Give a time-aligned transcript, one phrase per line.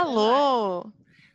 [0.00, 0.92] Alô!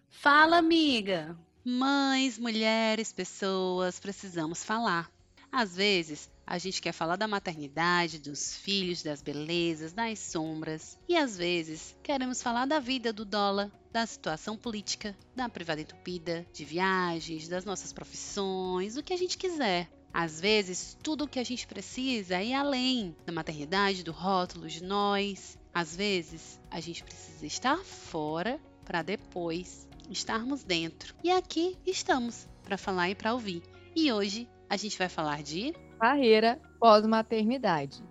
[0.10, 1.38] Fala, amiga!
[1.66, 5.12] Mães, mulheres, pessoas, precisamos falar.
[5.52, 10.98] Às vezes, a gente quer falar da maternidade, dos filhos, das belezas, das sombras.
[11.10, 16.48] E às vezes, queremos falar da vida do dólar, da situação política, da privada entupida,
[16.54, 19.92] de viagens, das nossas profissões, o que a gente quiser.
[20.14, 24.70] Às vezes, tudo o que a gente precisa é ir além da maternidade, do rótulo,
[24.70, 25.58] de nós.
[25.74, 31.16] Às vezes, a gente precisa estar fora para depois estarmos dentro.
[31.24, 33.64] E aqui estamos para falar e para ouvir.
[33.96, 38.04] E hoje a gente vai falar de carreira pós-maternidade.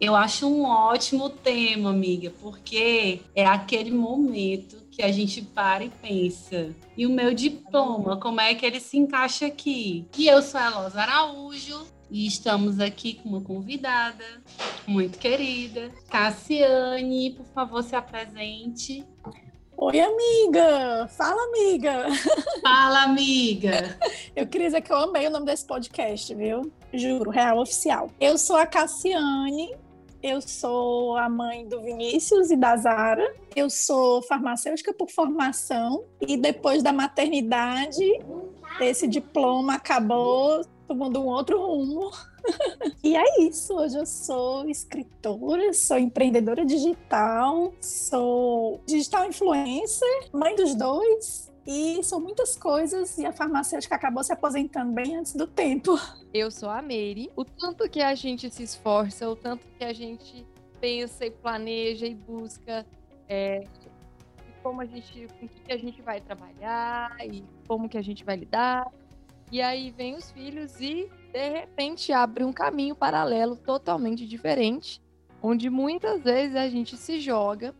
[0.00, 5.90] Eu acho um ótimo tema, amiga, porque é aquele momento que a gente para e
[5.90, 6.72] pensa.
[6.96, 10.06] E o meu diploma, como é que ele se encaixa aqui?
[10.16, 14.24] E eu sou a Elosa Araújo, e estamos aqui com uma convidada
[14.86, 17.32] muito querida, Cassiane.
[17.32, 19.04] Por favor, se apresente.
[19.76, 21.06] Oi, amiga!
[21.08, 22.06] Fala, amiga!
[22.60, 23.96] Fala, amiga!
[24.34, 26.72] Eu queria dizer que eu amei o nome desse podcast, viu?
[26.92, 28.10] Juro, real oficial.
[28.18, 29.76] Eu sou a Cassiane,
[30.20, 33.32] eu sou a mãe do Vinícius e da Zara.
[33.54, 38.04] Eu sou farmacêutica por formação e depois da maternidade,
[38.80, 42.10] esse diploma acabou tomando um outro rumo.
[43.04, 43.74] e é isso.
[43.74, 51.52] Hoje eu sou escritora, sou empreendedora digital, sou digital influencer, mãe dos dois.
[51.66, 56.00] E são muitas coisas, e a farmacêutica acabou se aposentando bem antes do tempo.
[56.32, 57.30] Eu sou a Meire.
[57.36, 60.46] O tanto que a gente se esforça, o tanto que a gente
[60.80, 62.86] pensa e planeja e busca
[63.28, 63.64] é,
[64.62, 68.36] como a gente, com que a gente vai trabalhar e como que a gente vai
[68.36, 68.90] lidar
[69.50, 75.00] e aí vem os filhos e de repente abre um caminho paralelo totalmente diferente,
[75.42, 77.74] onde muitas vezes a gente se joga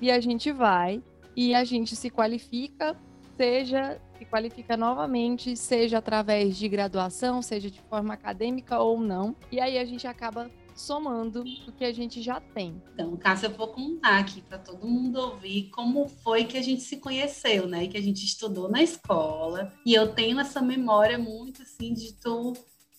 [0.00, 1.02] e a gente vai
[1.36, 2.96] e a gente se qualifica,
[3.36, 9.34] seja se qualifica novamente, seja através de graduação, seja de forma acadêmica ou não.
[9.50, 12.82] E aí a gente acaba somando o que a gente já tem.
[12.92, 16.82] Então, Cássia, eu vou contar aqui para todo mundo ouvir como foi que a gente
[16.82, 17.86] se conheceu, né?
[17.86, 19.72] Que a gente estudou na escola.
[19.86, 22.52] E eu tenho essa memória muito assim de tu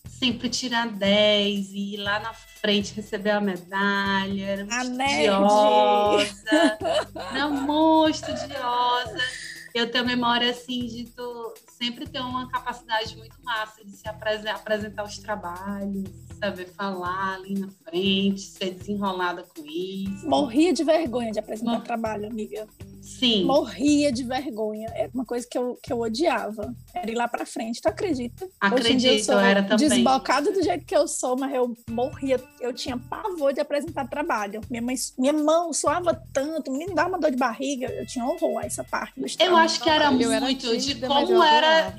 [0.08, 4.46] sempre tirar 10 e ir lá na frente receber a medalha.
[4.46, 6.78] Era muito a estudiosa.
[7.34, 9.55] Não, muito estudiosa.
[9.76, 15.04] Eu tenho memória assim de tu sempre ter uma capacidade muito massa de se apresentar
[15.04, 20.28] os trabalhos saber falar ali na frente, ser desenrolada com isso.
[20.28, 22.68] Morria de vergonha de apresentar Mor trabalho, amiga.
[23.06, 23.46] Sim.
[23.46, 24.90] Morria de vergonha.
[24.96, 26.74] Era uma coisa que eu, que eu odiava.
[26.92, 27.80] Era ir lá pra frente.
[27.80, 28.50] Tu acredita?
[28.60, 29.90] Acredito, eu, sou era também.
[29.90, 32.44] Desbocada do jeito que eu sou, mas eu morria.
[32.60, 34.60] Eu tinha pavor de apresentar trabalho.
[34.72, 37.86] Minha, mãe, minha mão suava tanto, me dava uma dor de barriga.
[37.92, 41.44] Eu tinha horror a essa parte do Eu acho que era muito era de como
[41.44, 41.96] era.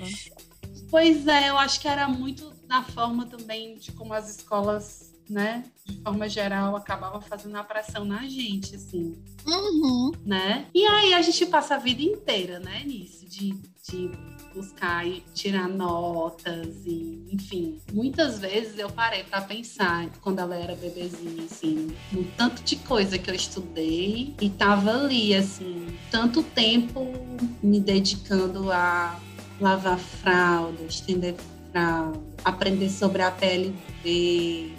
[0.91, 5.65] Pois é, eu acho que era muito na forma também de como as escolas, né,
[5.85, 9.17] de forma geral, acabavam fazendo a pressão na gente, assim.
[9.47, 10.13] Uhum.
[10.25, 10.67] Né?
[10.75, 13.55] E aí a gente passa a vida inteira, né, nisso, de,
[13.89, 14.11] de
[14.55, 20.75] buscar e tirar notas e, enfim, muitas vezes eu parei para pensar quando ela era
[20.75, 27.07] bebezinha, assim, no tanto de coisa que eu estudei e tava ali, assim, tanto tempo
[27.63, 29.21] me dedicando a
[29.61, 31.35] lavar fralda, estender
[31.71, 34.73] fralda, aprender sobre a PLV,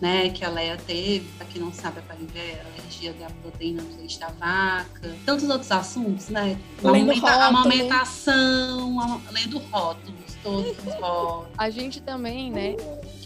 [0.00, 3.30] né, que a Leia teve, para quem não sabe, a PLV é a alergia da
[3.42, 6.58] proteína do leite da vaca, tantos outros assuntos, né?
[6.82, 11.48] Amamenta, amamentação, lendo rótulos, todos os rótulos.
[11.56, 12.76] A gente também, né,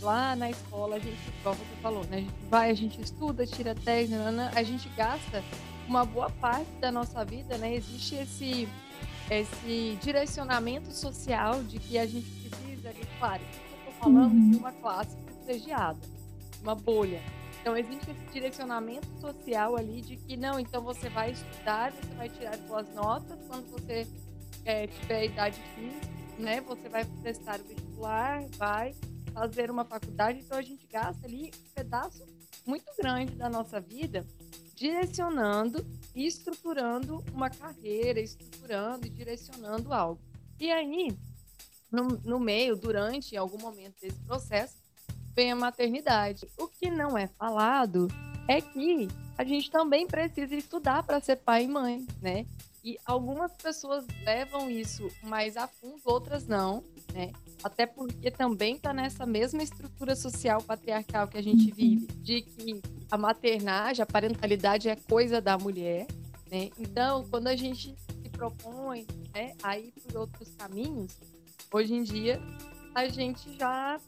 [0.01, 3.47] lá na escola, a gente, igual você falou, né, a gente vai, a gente estuda,
[3.47, 4.11] tira 10,
[4.55, 5.43] a gente gasta
[5.89, 8.69] uma boa parte da nossa vida, né, existe esse
[9.31, 14.51] esse direcionamento social de que a gente precisa, e claro, eu estou falando uhum.
[14.51, 15.99] de uma classe privilegiada,
[16.63, 17.21] uma bolha.
[17.61, 22.29] Então existe esse direcionamento social ali de que não, então você vai estudar, você vai
[22.29, 24.07] tirar suas notas quando você
[24.65, 26.09] é, tiver idade física,
[26.39, 26.61] né?
[26.63, 28.95] Você vai prestar o vestibular, vai
[29.33, 32.25] fazer uma faculdade, então a gente gasta ali um pedaço
[32.67, 34.27] muito grande da nossa vida
[34.75, 40.23] direcionando e estruturando uma carreira, estruturando e direcionando algo.
[40.59, 41.15] E aí,
[41.93, 44.80] no, no meio, durante algum momento desse processo,
[45.41, 46.47] vem a maternidade.
[46.59, 48.09] O que não é falado
[48.47, 49.09] é que
[49.39, 52.45] a gente também precisa estudar para ser pai e mãe, né?
[52.85, 56.85] E algumas pessoas levam isso mais a fundo, outras não,
[57.15, 57.33] né?
[57.65, 62.83] Até porque também está nessa mesma estrutura social patriarcal que a gente vive, de que
[63.11, 66.07] a maternagem, a parentalidade é coisa da mulher,
[66.51, 66.69] Né?
[66.79, 71.17] Então, quando a gente se propõe né, a ir por outros caminhos,
[71.73, 72.43] hoje em dia
[72.95, 74.01] a gente já,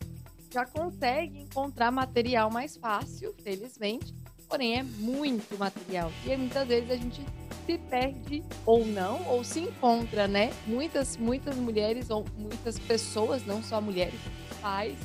[0.52, 4.14] já consegue encontrar material mais fácil, felizmente,
[4.48, 6.12] porém é muito material.
[6.26, 7.24] E muitas vezes a gente
[7.64, 10.52] se perde ou não, ou se encontra, né?
[10.66, 14.18] Muitas, muitas mulheres ou muitas pessoas, não só mulheres,
[14.60, 14.98] pais,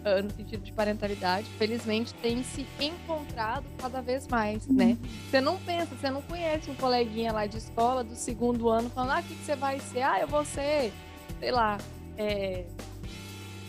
[0.00, 4.84] uh, no sentido de parentalidade, felizmente têm se encontrado cada vez mais, né?
[4.84, 4.90] uhum.
[4.90, 4.98] né?
[5.28, 9.12] Você não pensa, você não conhece um coleguinha lá de escola do segundo ano falando,
[9.12, 10.02] ah, o que, que você vai ser?
[10.02, 10.92] Ah, eu vou ser,
[11.38, 11.78] sei lá,
[12.16, 12.64] é...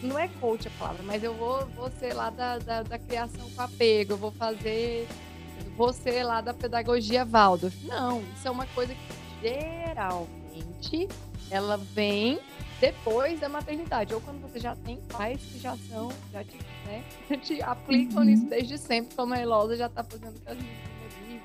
[0.01, 3.50] não é coach a palavra, mas eu vou, vou ser lá da, da, da criação
[3.51, 5.07] com apego, eu vou fazer
[5.77, 7.75] você lá da pedagogia Waldorf.
[7.86, 11.07] Não, isso é uma coisa que geralmente
[11.50, 12.39] ela vem
[12.80, 17.03] depois da maternidade, ou quando você já tem pais que já são, já te, né,
[17.38, 18.24] te aplicam uhum.
[18.24, 20.57] nisso desde sempre, como a Elosa já está fazendo com as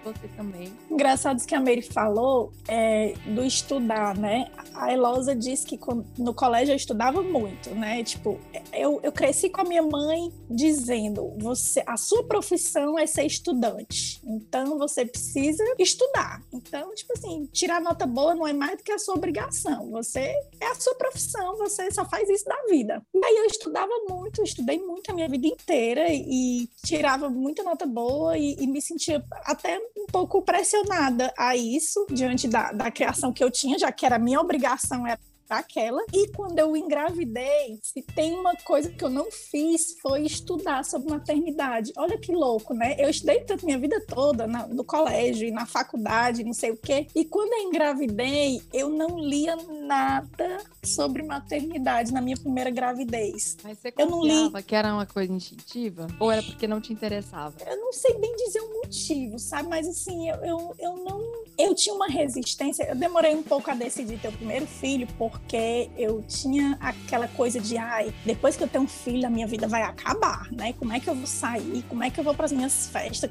[0.06, 0.72] você também.
[0.88, 4.48] Engraçado que a Mary falou é, do estudar, né?
[4.72, 5.78] A Elosa disse que
[6.18, 8.04] no colégio eu estudava muito, né?
[8.04, 8.38] Tipo,
[8.72, 14.20] eu, eu cresci com a minha mãe dizendo: você, a sua profissão é ser estudante,
[14.24, 16.40] então você precisa estudar.
[16.52, 19.90] Então, tipo assim, tirar nota boa não é mais do que a sua obrigação.
[19.90, 20.20] Você
[20.60, 23.02] é a sua profissão, você só faz isso da vida.
[23.14, 27.86] E aí eu estudava muito, estudei muito a minha vida inteira e tirava muita nota
[27.86, 33.32] boa e, e me sentia até um pouco pressionada a isso, diante da, da criação
[33.32, 36.02] que eu tinha, já que era minha obrigação, era aquela.
[36.12, 41.10] E quando eu engravidei, se tem uma coisa que eu não fiz foi estudar sobre
[41.10, 41.93] maternidade.
[41.96, 42.96] Olha que louco, né?
[42.98, 46.76] Eu estudei tanto minha vida toda na, no colégio e na faculdade, não sei o
[46.76, 47.06] quê.
[47.14, 53.56] E quando eu engravidei, eu não lia nada sobre maternidade na minha primeira gravidez.
[53.62, 56.06] Mas você eu não li que era uma coisa instintiva?
[56.19, 57.54] Ou era porque não te interessava?
[57.66, 59.69] Eu não sei bem dizer o motivo, sabe?
[59.69, 61.44] Mas assim, eu, eu, eu não.
[61.58, 62.84] Eu tinha uma resistência.
[62.84, 67.28] Eu demorei um pouco a decidir ter o primeiro filho, por porque eu tinha aquela
[67.28, 70.72] coisa de, ai, depois que eu tenho um filho, a minha vida vai acabar, né?
[70.78, 71.84] Como é que eu vou sair?
[71.88, 73.30] Como é que eu vou para as minhas festas?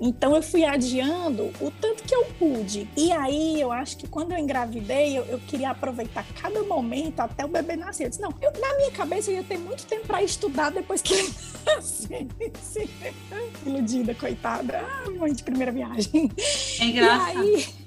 [0.00, 2.88] Então eu fui adiando o tanto que eu pude.
[2.96, 7.44] E aí eu acho que quando eu engravidei, eu, eu queria aproveitar cada momento até
[7.44, 8.04] o bebê nascer.
[8.04, 11.00] Eu disse, não, eu, na minha cabeça eu ia ter muito tempo para estudar depois
[11.00, 11.34] que ele
[11.66, 12.90] nascesse.
[13.66, 14.78] Iludida, coitada.
[14.78, 16.30] Ah, mãe de primeira viagem.
[16.80, 17.44] É engraçado.
[17.44, 17.81] E aí,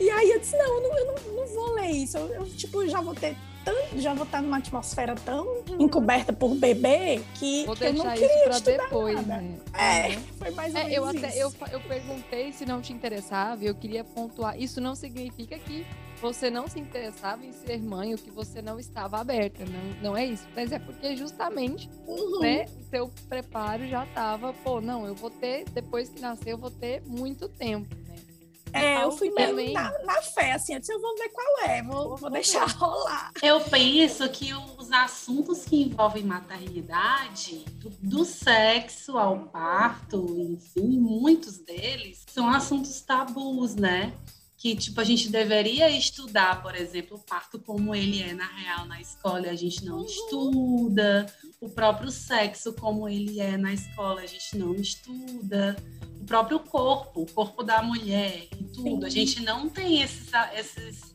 [0.00, 2.16] e aí eu disse, não, eu não, eu não, não vou ler isso.
[2.16, 5.80] Eu, eu, tipo, já vou ter tanto, já vou estar numa atmosfera tão uhum.
[5.80, 9.40] encoberta por bebê que, que eu não queria isso estudar depois, nada.
[9.40, 9.58] Né?
[9.72, 13.64] É, foi mais ou é, menos eu até, Eu, eu perguntei se não te interessava,
[13.64, 14.60] eu queria pontuar.
[14.60, 15.86] Isso não significa que
[16.20, 20.16] você não se interessava em ser mãe ou que você não estava aberta, não, não
[20.16, 20.46] é isso.
[20.54, 22.40] Mas é porque justamente, uhum.
[22.40, 26.58] né, o seu preparo já estava, pô, não, eu vou ter, depois que nascer, eu
[26.58, 27.94] vou ter muito tempo.
[28.74, 31.82] É, eu fui meio na, na, fé, assim, eu disse, eu vou ver qual é,
[31.82, 33.30] vou, vou deixar rolar.
[33.42, 41.58] Eu penso que os assuntos que envolvem maternidade, do, do sexo ao parto, enfim, muitos
[41.58, 44.12] deles, são assuntos tabus, né?
[44.64, 48.86] que tipo a gente deveria estudar, por exemplo, o parto como ele é na real
[48.86, 50.06] na escola, a gente não uhum.
[50.06, 51.26] estuda,
[51.60, 55.76] o próprio sexo como ele é na escola, a gente não estuda
[56.18, 59.00] o próprio corpo, o corpo da mulher e tudo.
[59.00, 59.04] Sim.
[59.04, 61.14] A gente não tem esses, esses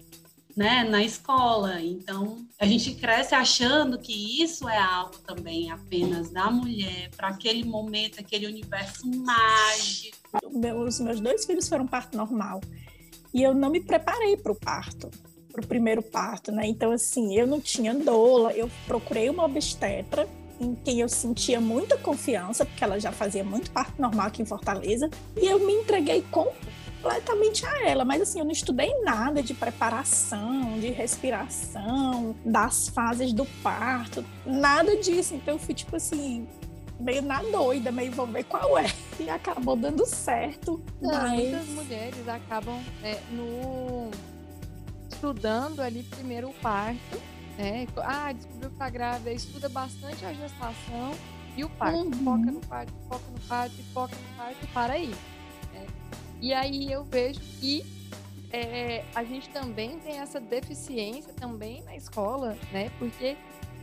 [0.59, 1.81] né, na escola.
[1.81, 7.63] Então, a gente cresce achando que isso é algo também apenas da mulher, para aquele
[7.63, 10.17] momento, aquele universo mágico.
[10.85, 12.59] Os meus dois filhos foram parto normal.
[13.33, 15.09] E eu não me preparei para o parto,
[15.51, 16.67] para o primeiro parto, né?
[16.67, 20.27] Então, assim, eu não tinha doula, eu procurei uma obstetra
[20.59, 24.45] em quem eu sentia muita confiança, porque ela já fazia muito parte normal aqui em
[24.45, 25.09] Fortaleza,
[25.41, 26.21] e eu me entreguei
[27.01, 28.05] completamente a ela.
[28.05, 34.95] Mas assim, eu não estudei nada de preparação, de respiração, das fases do parto, nada
[34.97, 35.35] disso.
[35.35, 36.47] Então eu fui tipo assim,
[36.99, 38.85] meio na doida, meio vou ver qual é.
[39.19, 40.81] E acabou dando certo.
[41.01, 41.39] Não, mas...
[41.39, 44.09] Muitas mulheres acabam é, no
[45.09, 47.19] estudando ali primeiro o parto
[47.59, 47.85] né?
[47.97, 51.13] Ah, descobriu que tá grávida, estuda bastante a gestação
[51.57, 51.99] e o parto.
[51.99, 52.23] Uhum.
[52.23, 55.13] Foca no parto, foca no parto, foca no parto e para aí.
[56.41, 57.85] E aí eu vejo que
[58.51, 62.89] é, a gente também tem essa deficiência também na escola, né?
[62.97, 63.37] Porque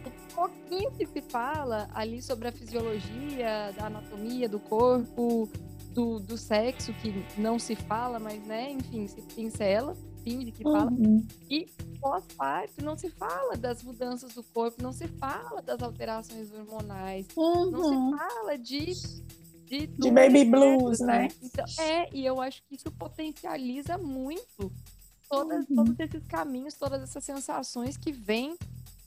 [0.05, 5.49] o pouquinho que se fala ali sobre a fisiologia, da anatomia do corpo,
[5.91, 9.97] do, do sexo, que não se fala, mas, né, enfim, se pincela
[10.27, 10.91] Cindy que fala.
[10.91, 11.25] Uhum.
[11.49, 11.67] E
[12.01, 17.71] pós-parto não se fala das mudanças do corpo, não se fala das alterações hormonais, uhum.
[17.71, 18.19] não se uhum.
[18.19, 18.93] fala de
[19.67, 21.29] de, de baby blues, né?
[21.43, 24.73] Então, é, e eu acho que isso potencializa muito
[25.29, 25.77] todas, uhum.
[25.77, 28.57] todos esses caminhos, todas essas sensações que vêm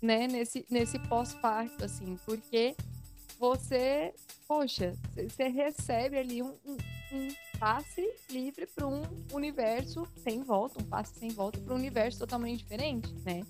[0.01, 2.75] né, nesse, nesse pós-parto, assim, porque
[3.39, 4.13] você,
[4.47, 6.77] poxa, você recebe ali um, um,
[7.13, 9.01] um passe livre para um
[9.31, 13.45] universo sem volta, um passe sem volta para um universo totalmente diferente, né?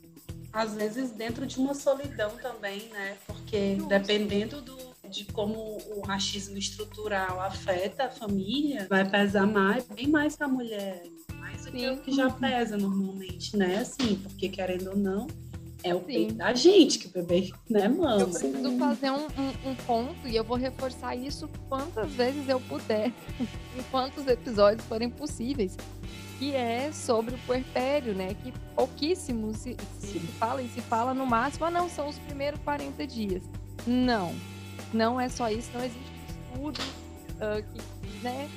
[0.51, 3.17] Às vezes dentro de uma solidão também, né?
[3.25, 4.77] Porque dependendo do,
[5.09, 10.49] de como o racismo estrutural afeta a família, vai pesar mais, bem mais para a
[10.49, 11.03] mulher,
[11.39, 13.77] mais do que o que já pesa normalmente, né?
[13.77, 15.27] Assim, porque querendo ou não,
[15.83, 16.05] é o Sim.
[16.05, 18.21] peito da gente que o bebê, né, mama.
[18.21, 22.59] Eu preciso fazer um, um, um, ponto e eu vou reforçar isso quantas vezes eu
[22.59, 25.77] puder, em quantos episódios forem possíveis,
[26.37, 28.35] que é sobre o puerpério, né?
[28.43, 32.59] Que pouquíssimo se, se fala e se fala no máximo, ah, não, são os primeiros
[32.61, 33.43] 40 dias.
[33.87, 34.35] Não,
[34.93, 36.11] não é só isso, não existe
[36.51, 36.79] estudo
[37.35, 38.49] uh, que, né?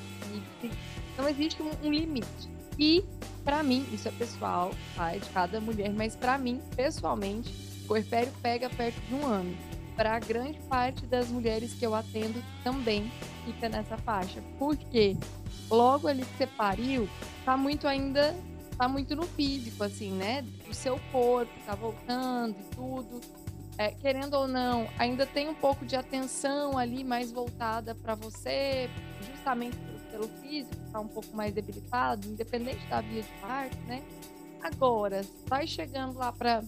[1.17, 2.49] não existe um, um limite.
[2.79, 3.05] E
[3.45, 5.15] para mim, isso é pessoal, tá?
[5.15, 7.53] É de cada mulher, mas para mim, pessoalmente,
[7.85, 9.57] o puerpério pega perto de um ano.
[9.97, 13.11] Para grande parte das mulheres que eu atendo também
[13.45, 14.43] fica nessa faixa.
[14.59, 15.17] Porque
[15.71, 17.09] logo ali que você pariu,
[17.45, 18.35] tá muito ainda,
[18.79, 20.45] tá muito no físico, assim, né?
[20.69, 23.21] O seu corpo tá voltando e tudo.
[23.79, 28.88] É, querendo ou não, ainda tem um pouco de atenção ali mais voltada para você,
[29.26, 29.76] justamente
[30.11, 34.02] pelo físico está um pouco mais debilitado, independente da via de parto, né?
[34.62, 36.62] Agora, vai chegando lá para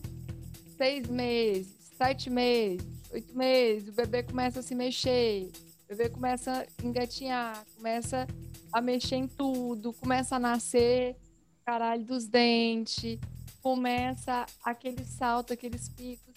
[0.76, 5.52] seis meses, sete meses, oito meses, o bebê começa a se mexer,
[5.84, 8.26] o bebê começa a engatinhar, começa
[8.72, 11.16] a mexer em tudo, começa a nascer
[11.64, 13.18] caralho dos dentes,
[13.62, 16.33] começa aquele salto, aqueles picos.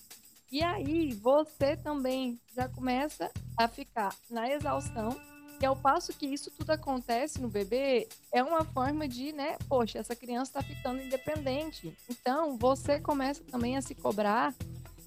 [0.51, 5.15] E aí você também já começa a ficar na exaustão
[5.59, 9.97] e ao passo que isso tudo acontece no bebê, é uma forma de, né, poxa,
[9.97, 11.97] essa criança está ficando independente.
[12.09, 14.53] Então, você começa também a se cobrar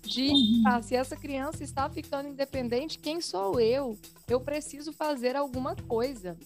[0.03, 0.63] de, uhum.
[0.67, 3.97] ah, se essa criança está ficando independente, quem sou eu?
[4.27, 6.37] Eu preciso fazer alguma coisa,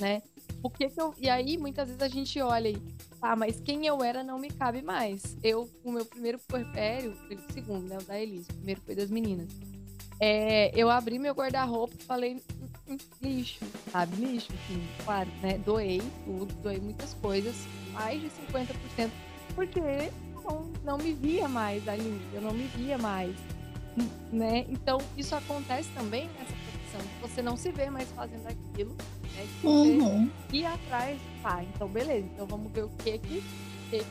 [0.00, 0.22] né?
[0.62, 1.14] O que, que eu...
[1.18, 2.82] E aí, muitas vezes a gente olha e,
[3.22, 5.36] ah, mas quem eu era não me cabe mais.
[5.42, 9.10] Eu, o meu primeiro puerpério, o segundo, né, o da Elise, o primeiro foi das
[9.10, 9.48] meninas.
[10.18, 12.42] É, eu abri meu guarda-roupa e falei,
[13.20, 14.16] lixo, sabe?
[14.16, 15.58] Lixo, assim, claro, né?
[15.58, 17.54] Doei tudo, doei muitas coisas,
[17.92, 19.10] mais de 50%,
[19.54, 19.80] porque
[20.44, 23.36] não, não me via mais ali, eu não me via mais,
[24.32, 24.64] né?
[24.68, 26.54] Então, isso acontece também nessa
[26.96, 28.96] profissão, você não se vê mais fazendo aquilo,
[29.34, 29.46] né?
[29.60, 30.30] Que uhum.
[30.52, 33.44] ir atrás, tá, então beleza, então vamos ver o que que,
[33.90, 34.04] que,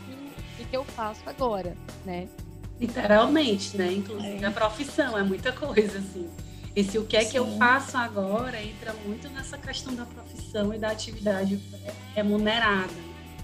[0.57, 1.75] que, que eu faço agora,
[2.05, 2.27] né?
[2.79, 3.93] Literalmente, né?
[3.93, 4.47] Inclusive é.
[4.47, 6.29] a profissão, é muita coisa, assim.
[6.75, 7.31] Esse o que é Sim.
[7.31, 11.57] que eu faço agora entra muito nessa questão da profissão e da atividade
[12.13, 12.93] remunerada.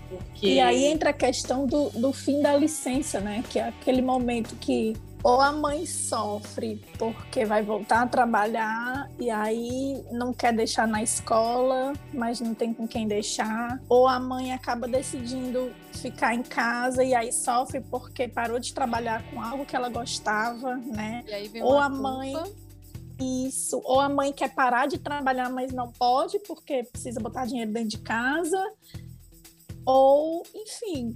[0.10, 0.48] Porque...
[0.48, 3.42] E aí entra a questão do, do fim da licença, né?
[3.50, 9.30] Que é aquele momento que ou a mãe sofre porque vai voltar a trabalhar e
[9.30, 14.52] aí não quer deixar na escola, mas não tem com quem deixar, ou a mãe
[14.52, 19.76] acaba decidindo ficar em casa e aí sofre porque parou de trabalhar com algo que
[19.76, 21.24] ela gostava, né?
[21.62, 22.02] ou a culpa.
[22.02, 22.34] mãe
[23.22, 27.72] isso, ou a mãe quer parar de trabalhar, mas não pode porque precisa botar dinheiro
[27.72, 28.60] dentro de casa.
[29.86, 31.16] Ou, enfim,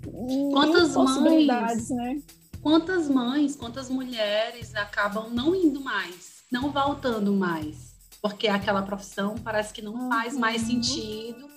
[0.52, 2.22] quantas possibilidades, mães, né?
[2.66, 9.72] Quantas mães, quantas mulheres acabam não indo mais, não voltando mais, porque aquela profissão parece
[9.72, 10.82] que não faz mais uhum.
[10.82, 11.48] sentido.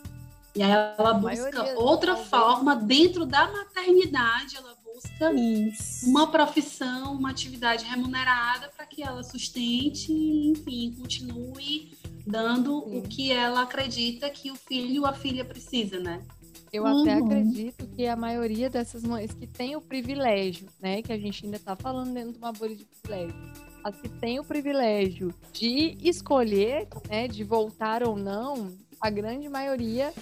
[0.55, 6.11] E aí ela busca outra forma dentro da maternidade, ela busca Isso.
[6.11, 11.97] uma profissão, uma atividade remunerada para que ela sustente e, enfim, continue
[12.27, 12.99] dando Sim.
[12.99, 16.23] o que ela acredita que o filho ou a filha precisa, né?
[16.73, 17.03] Eu uhum.
[17.03, 21.45] até acredito que a maioria dessas mães que tem o privilégio, né, que a gente
[21.45, 23.35] ainda está falando dentro de uma bolha de privilégio,
[23.83, 30.13] as que têm o privilégio de escolher, né, de voltar ou não, a grande maioria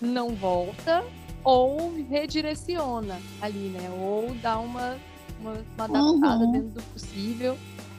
[0.00, 1.04] não volta
[1.44, 3.90] ou redireciona ali, né?
[3.90, 4.96] Ou dá uma,
[5.40, 6.52] uma, uma adaptada uhum.
[6.52, 7.58] dentro do possível.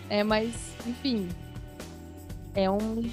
[0.10, 0.54] É, mas,
[0.88, 1.28] enfim,
[2.56, 3.04] é um.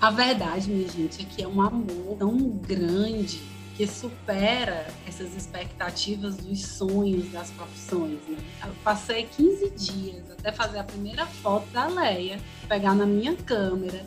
[0.00, 3.40] A verdade, minha gente, é que é um amor tão grande
[3.76, 8.18] que supera essas expectativas dos sonhos das profissões.
[8.28, 8.36] Né?
[8.64, 14.04] Eu passei 15 dias até fazer a primeira foto da Leia, pegar na minha câmera,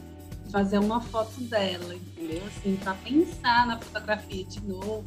[0.51, 2.43] fazer uma foto dela, entendeu?
[2.47, 5.03] Assim, para pensar na fotografia de novo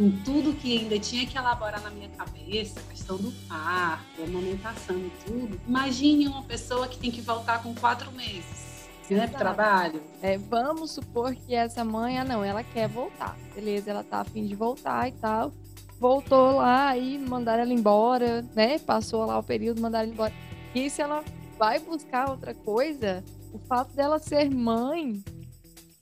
[0.00, 4.24] com tudo que ainda tinha que elaborar na minha cabeça, a questão do parto, a
[4.24, 5.60] amamentação e tudo.
[5.68, 8.69] Imagine uma pessoa que tem que voltar com quatro meses,
[9.14, 10.00] né, pro trabalho.
[10.22, 13.36] É, vamos supor que essa mãe, ah, não, ela quer voltar.
[13.54, 15.52] Beleza, ela tá afim de voltar e tal.
[15.98, 18.78] Voltou lá e mandaram ela embora, né?
[18.78, 20.32] Passou lá o período, mandaram ela embora.
[20.74, 21.22] E se ela
[21.58, 25.22] vai buscar outra coisa, o fato dela ser mãe.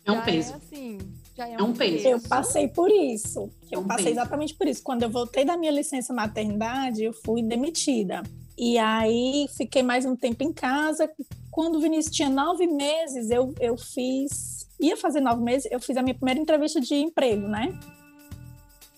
[0.05, 0.53] É um já peso.
[0.53, 0.99] É, assim,
[1.37, 2.07] já é, É um peso.
[2.07, 3.51] Eu passei por isso.
[3.71, 4.21] Eu Um passei peso.
[4.21, 4.83] exatamente por isso.
[4.83, 8.23] Quando eu voltei da minha licença maternidade, eu fui demitida.
[8.57, 11.11] E aí fiquei mais um tempo em casa.
[11.59, 14.69] Quando o Vinícius tinha nove meses, eu, eu fiz.
[14.79, 17.77] Ia fazer nove meses, eu fiz a minha primeira entrevista de emprego, né?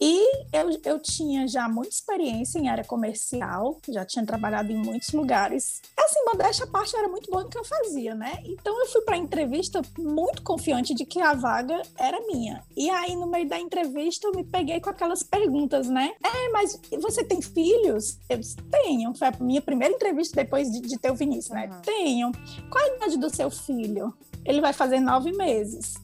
[0.01, 5.11] E eu, eu tinha já muita experiência em área comercial, já tinha trabalhado em muitos
[5.13, 5.83] lugares.
[5.99, 8.39] Assim, modéstia à parte, era muito boa no que eu fazia, né?
[8.45, 12.65] Então eu fui para a entrevista muito confiante de que a vaga era minha.
[12.75, 16.15] E aí, no meio da entrevista, eu me peguei com aquelas perguntas, né?
[16.25, 18.19] É, mas você tem filhos?
[18.29, 19.15] Eu disse, tenho.
[19.15, 21.69] Foi a minha primeira entrevista depois de, de ter o Vinícius, né?
[21.71, 21.83] Uhum.
[21.83, 22.33] Tenho.
[22.71, 24.15] Qual a idade do seu filho?
[24.45, 25.95] Ele vai fazer nove meses.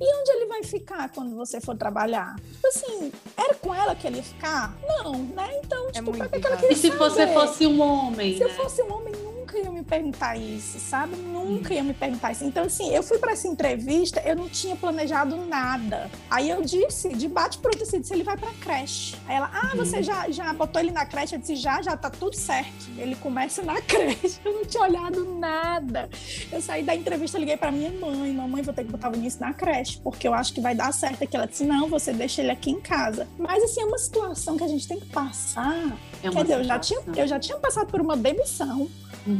[0.00, 2.34] E onde ele vai ficar quando você for trabalhar?
[2.52, 4.74] Tipo assim, era com ela que ele ia ficar?
[4.86, 5.60] Não, né?
[5.62, 6.64] Então, tipo, pra muito que ela errado.
[6.64, 8.54] E queria se você fosse um homem, Se eu né?
[8.54, 9.14] fosse um homem,
[9.50, 11.16] nunca ia me perguntar isso, sabe?
[11.16, 12.44] Nunca ia me perguntar isso.
[12.44, 16.10] Então, assim, eu fui para essa entrevista, eu não tinha planejado nada.
[16.30, 19.16] Aí eu disse, de bate pronto, assim, disse, ele vai pra creche.
[19.26, 19.84] Aí ela, ah, Uhum.
[19.84, 21.34] você já, já botou ele na creche?
[21.34, 22.90] Eu disse, já, já tá tudo certo.
[22.96, 24.38] Ele começa na creche.
[24.44, 26.08] Eu não tinha olhado nada.
[26.52, 28.32] Eu saí da entrevista, liguei pra minha mãe.
[28.32, 30.92] Mamãe, vou ter que botar o Vinícius na creche, porque eu acho que vai dar
[30.92, 31.36] certo aqui.
[31.36, 33.26] Ela disse, não, você deixa ele aqui em casa.
[33.38, 35.96] Mas, assim, é uma situação que a gente tem que passar.
[36.22, 38.88] É Quer dizer, eu já, tinha, eu já tinha passado por uma demissão
[39.26, 39.39] Uhum.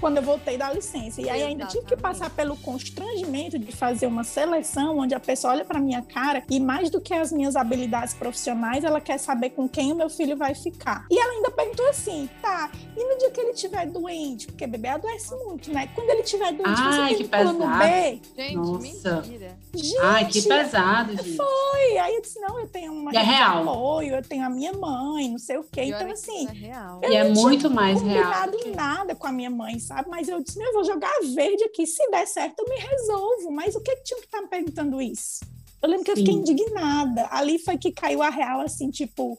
[0.00, 1.20] Quando eu voltei da licença.
[1.20, 5.54] E aí ainda tive que passar pelo constrangimento de fazer uma seleção onde a pessoa
[5.54, 9.50] olha para minha cara e mais do que as minhas habilidades profissionais, ela quer saber
[9.50, 11.06] com quem o meu filho vai ficar.
[11.10, 14.88] E ela ainda perguntou assim: "Tá, e no dia que ele estiver doente, porque bebê
[14.88, 15.88] adoece muito, né?
[15.94, 17.78] Quando ele estiver doente, Ai, você que tem plano pesado.
[17.78, 19.22] B?" Gente, Nossa.
[19.22, 19.58] mentira.
[19.74, 21.36] Gente, Ai, que pesado, gente.
[21.36, 21.98] foi.
[21.98, 23.62] Aí eu disse: "Não, eu tenho uma é real.
[23.62, 25.82] apoio, eu tenho a minha mãe, não sei o quê".
[25.82, 27.00] Pior Então é assim, é real.
[27.02, 28.24] E é não tinha muito mais real.
[28.24, 30.08] combinado nada com a minha mãe, sabe?
[30.10, 33.50] Mas eu disse, meu, eu vou jogar verde aqui, se der certo eu me resolvo.
[33.52, 35.40] Mas o que que tinha que estar me perguntando isso?
[35.82, 36.40] Eu lembro que eu fiquei Sim.
[36.40, 37.28] indignada.
[37.30, 39.38] Ali foi que caiu a real, assim, tipo,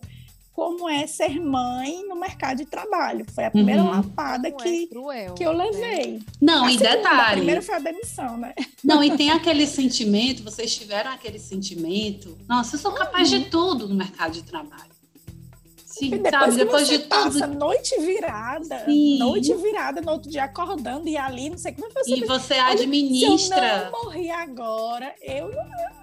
[0.54, 3.26] como é ser mãe no mercado de trabalho.
[3.34, 3.90] Foi a primeira Uhum.
[3.90, 5.64] lapada Como é que, cruel, que eu né?
[5.66, 6.22] levei.
[6.42, 7.36] Não, A e segunda, A detalhe.
[7.38, 8.54] primeira foi a demissão, né?
[8.84, 12.38] Não, e tem aquele sentimento, vocês tiveram aquele sentimento.
[12.48, 14.92] Nossa, eu sou capaz de tudo no mercado de trabalho.
[15.86, 17.60] Sim, depois, sabe, que depois você de passa tudo.
[17.60, 19.20] noite virada, Sim.
[19.20, 22.26] noite virada, no outro dia acordando e ali, não sei como é que você E
[22.26, 23.68] você Olha, Se administra.
[23.86, 26.01] eu não morrer agora, eu não, eu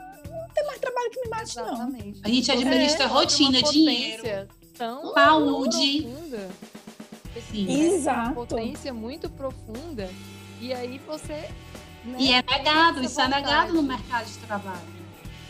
[0.49, 1.65] não tem mais trabalho que me bate, não.
[1.67, 2.21] Exatamente.
[2.25, 4.17] A gente administra É, rotina, Uma dinheiro.
[4.23, 6.03] potência Tão Saúde.
[6.03, 6.49] profunda.
[7.51, 7.67] Sim.
[7.67, 7.75] Né?
[7.75, 8.35] Uma Exato.
[8.35, 10.09] potência muito profunda.
[10.61, 11.49] E aí você.
[12.05, 14.99] né, E é negado, isso é negado no mercado de trabalho.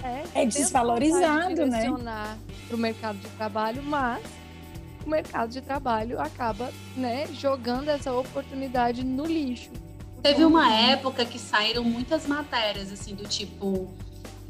[0.02, 1.90] É, É desvalorizado, de né?
[2.66, 4.22] para o mercado de trabalho, mas
[5.04, 9.70] o mercado de trabalho acaba né, jogando essa oportunidade no lixo.
[10.22, 13.88] Teve uma época que saíram muitas matérias, assim, do tipo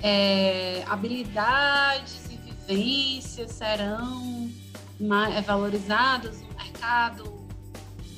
[0.02, 4.50] é, habilidades e vivências serão
[5.00, 7.46] mais, é, valorizadas no mercado,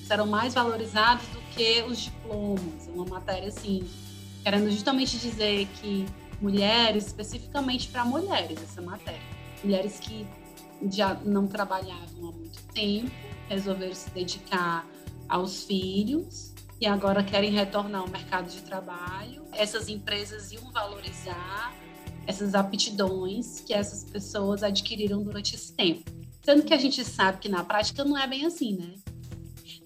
[0.07, 2.89] serão mais valorizados do que os diplomas.
[2.95, 3.89] Uma matéria assim,
[4.43, 6.07] querendo justamente dizer que
[6.41, 9.21] mulheres, especificamente para mulheres, essa matéria,
[9.63, 10.27] mulheres que
[10.91, 13.11] já não trabalhavam há muito tempo,
[13.49, 14.87] resolveram se dedicar
[15.29, 16.50] aos filhos
[16.81, 19.45] e agora querem retornar ao mercado de trabalho.
[19.53, 21.75] Essas empresas iam valorizar
[22.27, 26.11] essas aptidões que essas pessoas adquiriram durante esse tempo.
[26.43, 28.95] Sendo que a gente sabe que na prática não é bem assim, né?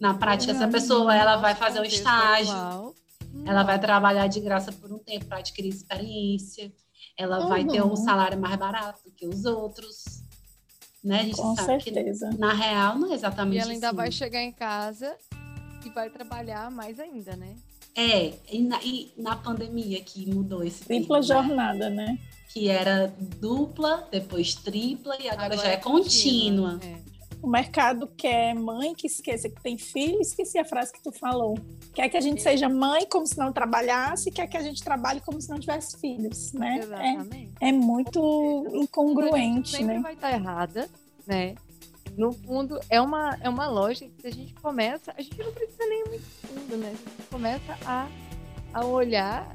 [0.01, 2.95] Na prática, essa Não, pessoa ela vai fazer um estágio, atual,
[3.47, 6.73] ela vai trabalhar de graça por um tempo para adquirir experiência,
[7.17, 7.97] ela vai ter um Uhum.
[7.97, 10.05] salário mais barato do que os outros.
[11.03, 11.21] Né?
[11.21, 12.31] A gente Com sabe certeza.
[12.31, 13.97] que na real não é exatamente E ela ainda assim.
[13.97, 15.17] vai chegar em casa
[15.85, 17.57] e vai trabalhar mais ainda, né?
[17.97, 21.47] É, e na, e na pandemia que mudou esse Tripla termo, né?
[21.47, 22.19] jornada, né?
[22.49, 26.81] Que era dupla, depois tripla e agora, já é contínua.
[26.83, 27.15] É.
[27.41, 31.59] O mercado quer mãe que esqueça que tem filho, esqueci a frase que tu falou.
[31.93, 35.21] Quer que a gente seja mãe como se não trabalhasse, quer que a gente trabalhe
[35.21, 36.79] como se não tivesse filhos, né?
[36.83, 37.53] Exatamente.
[37.61, 40.01] É, é muito incongruente, sempre né?
[40.01, 40.89] vai estar errada,
[41.27, 41.55] né?
[42.17, 45.53] No fundo, é uma, é uma lógica que se a gente começa, a gente não
[45.53, 46.89] precisa nem muito fundo, né?
[46.89, 48.07] A gente começa a,
[48.73, 49.53] a olhar,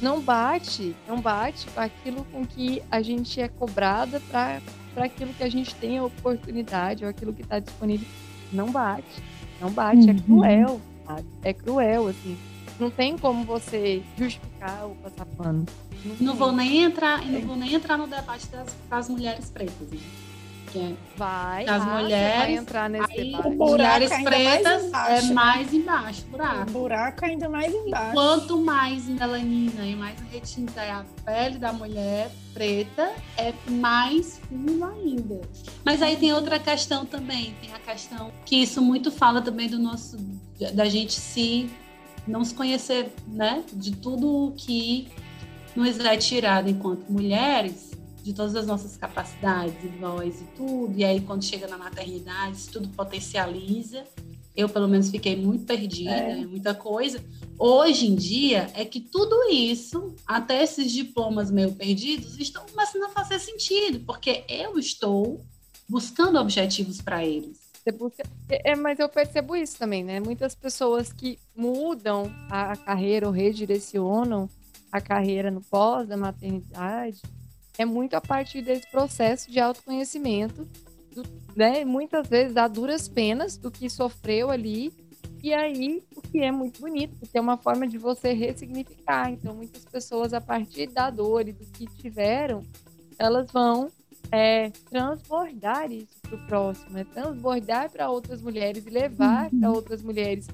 [0.00, 4.60] não bate, não bate com aquilo com que a gente é cobrada para
[4.96, 8.08] aquilo que a gente tem a oportunidade ou aquilo que está disponível.
[8.52, 9.22] Não bate,
[9.60, 10.20] não bate, é Uhum.
[10.20, 11.26] cruel, sabe?
[11.42, 12.36] É cruel, assim.
[12.78, 15.66] Não tem como você justificar ou passar pano.
[16.02, 19.86] Não, não vou nem entrar, não vou nem entrar no debate das, das mulheres pretas.
[19.90, 19.98] Né?
[20.70, 23.56] Que é, vai, as ah, mulheres vai entrar nesse aí, debate.
[23.56, 26.70] mulheres pretas mais é mais embaixo, O buraco.
[26.70, 28.12] buraco ainda mais embaixo.
[28.12, 34.84] Quanto mais melanina e mais retinta é a pele da mulher preta, é mais fundo
[34.84, 35.40] ainda.
[35.84, 39.78] Mas aí tem outra questão também, tem a questão que isso muito fala também do
[39.78, 40.16] nosso
[40.74, 41.68] da gente se
[42.26, 45.08] não se conhecer, né, de tudo que
[45.74, 47.89] nos é tirado enquanto mulheres,
[48.22, 50.96] de todas as nossas capacidades e voz e tudo.
[50.98, 54.04] E aí quando chega na maternidade, isso tudo potencializa.
[54.54, 56.38] Eu pelo menos fiquei muito perdida, É.
[56.38, 57.22] em muita coisa.
[57.58, 63.08] Hoje em dia é que tudo isso, até esses diplomas meio perdidos, estão começando a
[63.10, 65.40] fazer sentido, porque eu estou
[65.88, 67.70] buscando objetivos para eles.
[68.48, 70.20] É, mas eu percebo isso também, né?
[70.20, 74.48] Muitas pessoas que mudam a carreira ou redirecionam
[74.92, 77.20] a carreira no pós da maternidade
[77.80, 80.68] é muito a partir desse processo de autoconhecimento,
[81.14, 81.22] do-
[81.56, 81.84] né?
[81.84, 84.92] Muitas vezes a duras penas do que sofreu ali.
[85.42, 89.30] E aí, o que é muito bonito, porque é uma forma de você ressignificar.
[89.30, 92.62] Então, muitas pessoas, a partir da dor e do que tiveram,
[93.18, 93.90] elas vão
[94.30, 100.02] é, transbordar isso para o próximo, é transbordar para outras mulheres e levar para outras
[100.02, 100.46] mulheres,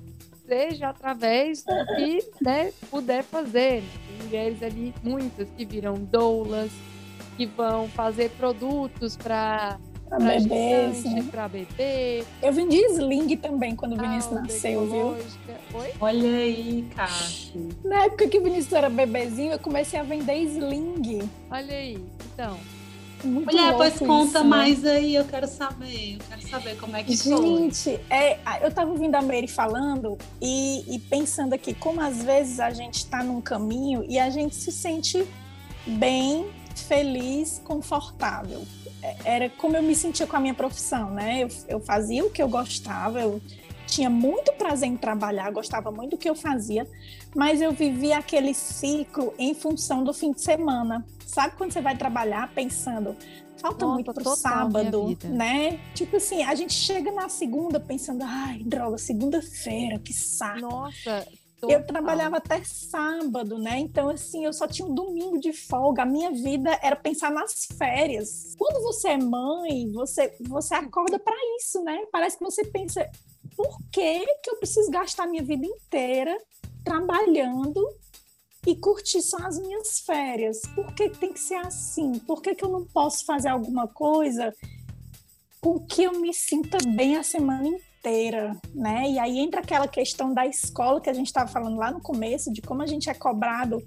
[0.46, 3.82] seja através do que né, puder fazer.
[3.82, 6.70] Tem mulheres ali, muitas, que viram doulas,
[7.36, 11.26] que vão fazer produtos para Pra bebês, né?
[11.30, 12.22] para bebê.
[12.40, 15.16] Eu vendi sling também quando o Vinícius fralda nasceu, viu?
[15.74, 15.92] Oi?
[16.00, 17.68] Olha aí, Cássio.
[17.84, 21.28] Na época que o Vinícius era bebezinho, eu comecei a vender sling.
[21.50, 21.98] Olha aí.
[22.32, 22.56] Então,
[23.24, 24.44] Muito Mulher, pois conta isso, né?
[24.44, 26.14] mais aí, eu quero saber.
[26.14, 27.36] Eu quero saber como é que foi.
[27.36, 32.60] Gente, é, eu tava ouvindo a Mary falando e, e pensando aqui como às vezes
[32.60, 35.26] a gente está num caminho e a gente se sente
[35.86, 36.46] bem,
[36.84, 38.62] feliz, confortável.
[39.02, 41.42] É, Era como eu me sentia com a minha profissão, né?
[41.42, 43.40] Eu, eu fazia o que eu gostava, eu
[43.86, 46.86] tinha muito prazer em trabalhar, gostava muito do que eu fazia,
[47.34, 51.06] mas eu vivia aquele ciclo em função do fim de semana.
[51.24, 53.16] Sabe quando você vai trabalhar pensando,
[53.56, 55.78] falta Nossa, muito pro sábado, né?
[55.94, 60.60] Tipo assim, a gente chega na segunda pensando, ai, droga, segunda-feira, que saco.
[60.60, 61.26] nossa.
[61.62, 61.86] Eu total.
[61.86, 63.78] trabalhava até sábado, né?
[63.78, 66.02] Então, assim, eu só tinha um domingo de folga.
[66.02, 68.54] A minha vida era pensar nas férias.
[68.58, 71.98] Quando você é mãe, você, você acorda para isso, né?
[72.12, 73.08] Parece que você pensa,
[73.56, 76.36] por que, que eu preciso gastar minha vida inteira
[76.84, 77.82] trabalhando
[78.66, 80.60] e curtir só as minhas férias?
[80.74, 82.18] Por que tem que ser assim?
[82.18, 84.54] Por que, que eu não posso fazer alguma coisa
[85.60, 87.85] com que eu me sinta bem a semana inteira,
[88.74, 89.10] né?
[89.10, 92.52] E aí entra aquela questão da escola que a gente estava falando lá no começo,
[92.52, 93.82] de como a gente é cobrado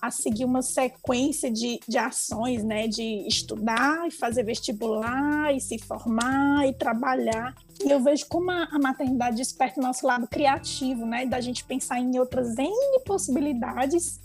[0.00, 2.86] a seguir uma sequência de, de ações, né?
[2.86, 7.54] De estudar e fazer vestibular e se formar e trabalhar.
[7.82, 11.24] E eu vejo como a, a maternidade desperta o nosso lado criativo, né?
[11.24, 14.20] Da gente pensar em outras N possibilidades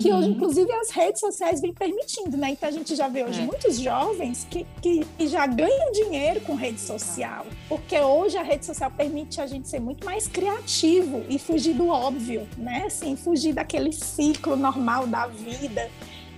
[0.00, 0.34] que hoje, Uhum.
[0.34, 2.50] inclusive, as redes sociais vêm permitindo, né?
[2.50, 3.44] Então a gente já vê hoje É.
[3.44, 7.46] muitos jovens que, que, que já ganham dinheiro com rede social.
[7.68, 11.88] Porque hoje a rede social permite a gente ser muito mais criativo e fugir do
[11.88, 12.84] óbvio, né?
[12.86, 15.88] Assim, fugir daquele ciclo normal da vida,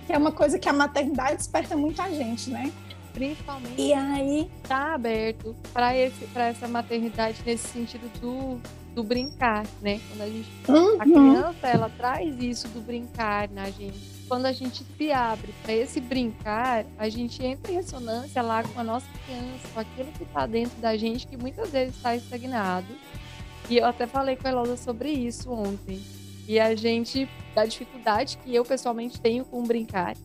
[0.05, 2.71] que é uma coisa que a maternidade desperta muito a gente, né?
[3.13, 8.61] Principalmente E aí, tá aberto para essa maternidade nesse sentido do,
[8.97, 10.01] do brincar, né?
[10.09, 14.17] Quando a gente a uhum, criança ela traz isso do brincar na gente.
[14.27, 18.79] Quando a gente se abre para esse brincar, a gente entra em ressonância lá com
[18.79, 22.87] a nossa criança, com aquilo que está dentro da gente que muitas vezes está estagnado.
[23.69, 26.01] E eu até falei com a Elosa sobre isso ontem.
[26.47, 30.17] E a gente, da dificuldade que eu pessoalmente tenho com brincar.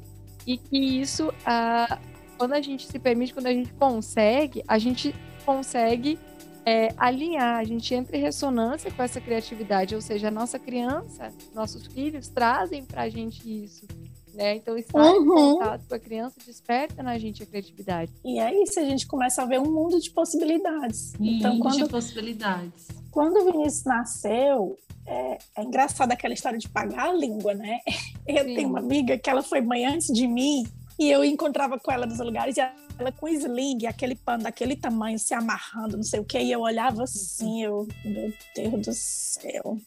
[0.46, 1.98] E que isso, ah,
[2.38, 6.18] quando a gente se permite, quando a gente consegue, a gente consegue
[6.64, 11.32] é, alinhar, a gente entra em ressonância com essa criatividade, ou seja, a nossa criança,
[11.54, 13.86] nossos filhos trazem pra gente isso.
[14.34, 14.56] Né?
[14.56, 15.58] Então, estar em Uhum.
[15.58, 18.10] contato com a criança desperta na gente a criatividade.
[18.24, 21.12] e é isso, a gente começa a ver um mundo de possibilidades.
[21.20, 22.88] Então, Mundo quando de possibilidades.
[23.10, 27.80] Quando o Vinícius nasceu, é, é engraçado aquela história de pagar a língua, né?
[28.26, 28.54] Eu Sim.
[28.54, 30.64] tenho uma amiga que ela foi mãe antes de mim
[30.98, 32.72] e eu encontrava com ela nos lugares e ela
[33.18, 37.02] com sling, aquele pano daquele tamanho, se amarrando, não sei o quê, e eu olhava
[37.04, 39.78] assim, eu, meu Deus do céu.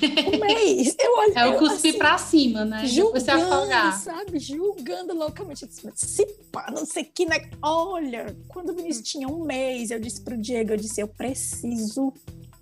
[0.00, 0.96] Mês.
[0.98, 2.86] Eu olhei, É o eu, cuspir assim, pra cima, né?
[2.86, 4.00] Julgando, afogar.
[4.00, 4.38] sabe?
[4.38, 5.62] Julgando loucamente.
[5.62, 7.50] Eu disse, "Mas Se pá, não sei que, né?
[7.62, 12.12] Olha, quando o Vinícius tinha um mês, eu disse pro Diego, eu disse, eu preciso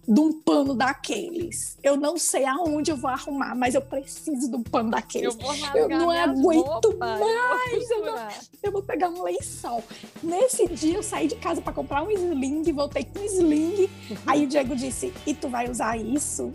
[0.09, 1.77] de um pano daqueles.
[1.83, 5.35] Eu não sei aonde eu vou arrumar, mas eu preciso de um pano daqueles.
[5.35, 8.29] Eu, vou Eu não aguento roupas, mais, Eu eu vou, não-.
[8.63, 9.85] Eu vou pegar um lençol.
[10.23, 13.91] Nesse dia eu saí de casa para comprar um sling, voltei com um sling.
[14.27, 16.55] Aí o Diego disse: "E tu vai usar isso?"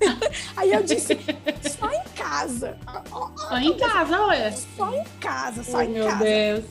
[0.56, 1.16] Aí eu disse:
[1.78, 2.76] "Só em casa,
[3.36, 4.52] Só em casa, olha.
[4.76, 6.64] só em casa, só Oh, em meu casa." Deus.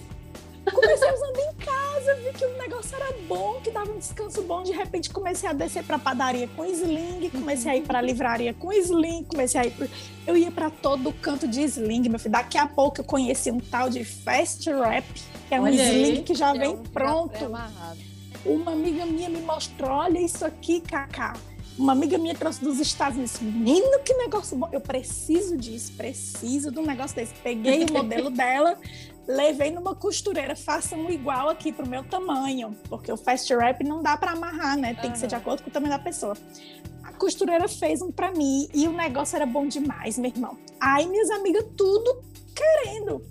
[0.74, 4.64] Comecei usando em casa, vi que o negócio era bom, que dava um descanso bom.
[4.64, 8.72] De repente comecei a descer para padaria com sling, comecei a ir para livraria com
[8.74, 9.88] sling, comecei a ir pro...
[10.26, 12.32] Eu ia para todo canto de sling, meu filho.
[12.32, 15.06] Daqui a pouco eu conheci um tal de fast wrap,
[15.48, 16.04] que é um Olha aí.
[16.12, 17.38] sling que já É vem um pronto.
[18.46, 21.34] Uma amiga minha me mostrou, olha isso aqui, Cacá.
[21.78, 23.40] Uma amiga minha trouxe dos Estados Unidos.
[23.40, 24.68] Menino, que negócio bom.
[24.72, 27.34] Eu preciso disso, preciso de um negócio desse.
[27.44, 28.78] Peguei o modelo dela,
[29.28, 30.56] levei numa costureira.
[30.56, 32.76] Façam um igual aqui pro meu tamanho.
[32.90, 34.94] Porque o fast wrap não dá para amarrar, né?
[34.96, 36.36] Tem que ser de acordo com o tamanho da pessoa.
[37.04, 40.58] A costureira fez um para mim e o negócio era bom demais, meu irmão.
[40.80, 42.24] Aí minhas amigas tudo
[42.56, 43.22] querendo.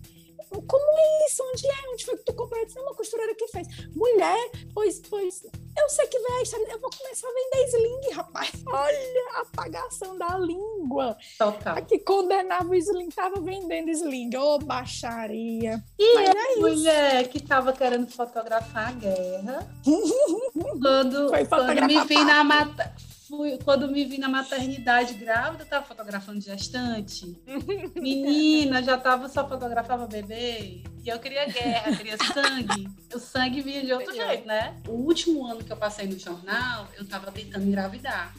[0.50, 1.42] Como é isso?
[1.42, 1.92] Onde é?
[1.92, 2.58] Onde foi que tu comprou?
[2.60, 3.66] Eu disse, "Não, uma costureira que fez.
[3.94, 5.44] Mulher, pois, pois,
[5.78, 6.66] eu sei que história.
[6.70, 8.52] Eu vou começar a vender sling, rapaz.
[8.66, 11.16] Olha a apagação da língua.
[11.38, 11.76] Total.
[11.76, 14.34] A que condenava o sling, tava vendendo sling.
[14.36, 15.82] Ô, baixaria.
[15.98, 16.60] E a é isso.
[16.60, 19.70] mulher que tava querendo fotografar a guerra.
[20.80, 22.94] quando, Foi quando me vi na mata.
[23.28, 27.36] Fui, quando me vi na maternidade grávida, eu tava fotografando gestante.
[28.00, 30.84] Menina, já tava só fotografava bebê.
[31.02, 32.88] E eu queria guerra, queria sangue.
[33.12, 34.28] O sangue vinha de outro Melhor.
[34.28, 34.80] jeito, né?
[34.86, 38.32] O último ano que eu passei no jornal, eu tava tentando engravidar.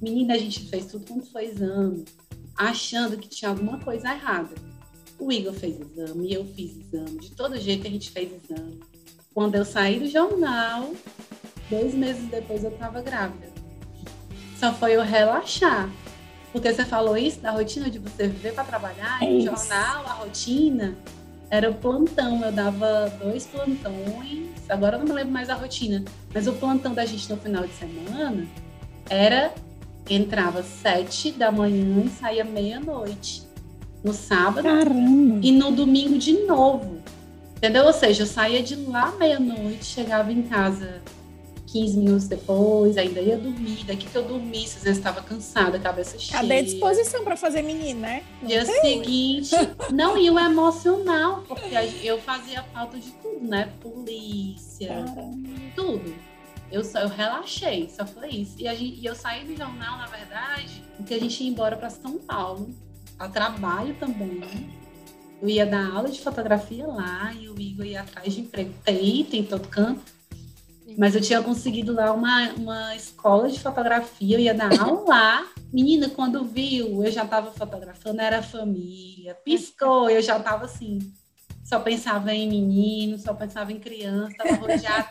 [0.00, 2.04] Menina, a gente fez tudo quanto foi exame,
[2.56, 4.54] achando que tinha alguma coisa errada.
[5.18, 8.80] O Igor fez exame, eu fiz exame, de todo jeito a gente fez exame.
[9.34, 10.92] Quando eu saí do jornal,
[11.70, 13.51] dois meses depois eu tava grávida.
[14.62, 15.90] Só foi eu relaxar.
[16.52, 19.46] Porque você falou isso da rotina de você viver para trabalhar, É e isso.
[19.46, 20.94] jornal, a rotina
[21.50, 22.40] era o plantão.
[22.44, 26.94] Eu dava dois plantões, agora eu não me lembro mais a rotina, mas o plantão
[26.94, 28.46] da gente no final de semana
[29.10, 29.52] era
[30.08, 33.42] entrava sete da manhã e saía meia-noite.
[34.04, 35.40] No sábado Caramba.
[35.42, 37.00] e no domingo de novo.
[37.56, 37.84] Entendeu?
[37.84, 41.00] Ou seja, eu saía de lá meia-noite, chegava em casa
[41.72, 43.84] 15 minutos depois, ainda ia dormir.
[43.86, 46.40] Daqui que eu dormisse, às vezes estava cansada, cabeça cheia.
[46.42, 48.22] Cadê a disposição para fazer menino, né?
[48.42, 48.80] Não Dia tem.
[49.02, 49.54] seguinte,
[49.90, 53.72] não, e o emocional, porque eu fazia falta de tudo, né?
[53.80, 55.30] Polícia, Caramba.
[55.74, 56.14] tudo.
[56.70, 58.56] Eu, só, eu relaxei, só foi isso.
[58.58, 61.76] E, a gente, e eu saí do jornal, na verdade, porque a gente ia embora
[61.76, 62.70] para São Paulo,
[63.18, 64.70] a trabalho também.
[65.40, 68.72] Eu ia dar aula de fotografia lá e o Igor ia atrás de emprego.
[68.84, 70.00] Tem, tem em todo canto.
[70.98, 75.46] Mas eu tinha conseguido lá uma, uma escola de fotografia, eu ia dar aula lá.
[75.72, 79.34] Menina, quando viu, eu já estava fotografando, era família.
[79.44, 80.98] Piscou, eu já estava assim.
[81.64, 85.08] Só pensava em menino, só pensava em criança, estava rodeada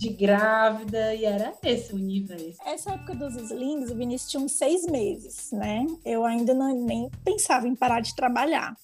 [0.00, 2.58] de grávida, e era esse o universo.
[2.64, 5.86] Essa época dos slings, o Vinícius tinha uns seis meses, né?
[6.04, 8.74] Eu ainda não, nem pensava em parar de trabalhar.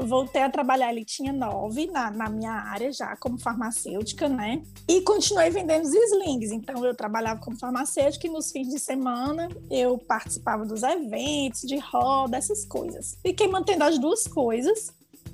[0.00, 4.62] Voltei a trabalhar, ele tinha nove na, na minha área já, como farmacêutica, né?
[4.86, 6.52] E continuei vendendo os slings.
[6.52, 11.78] Então, eu trabalhava como farmacêutica e nos fins de semana eu participava dos eventos, de
[11.78, 13.18] roda, essas coisas.
[13.22, 14.92] Fiquei mantendo as duas coisas.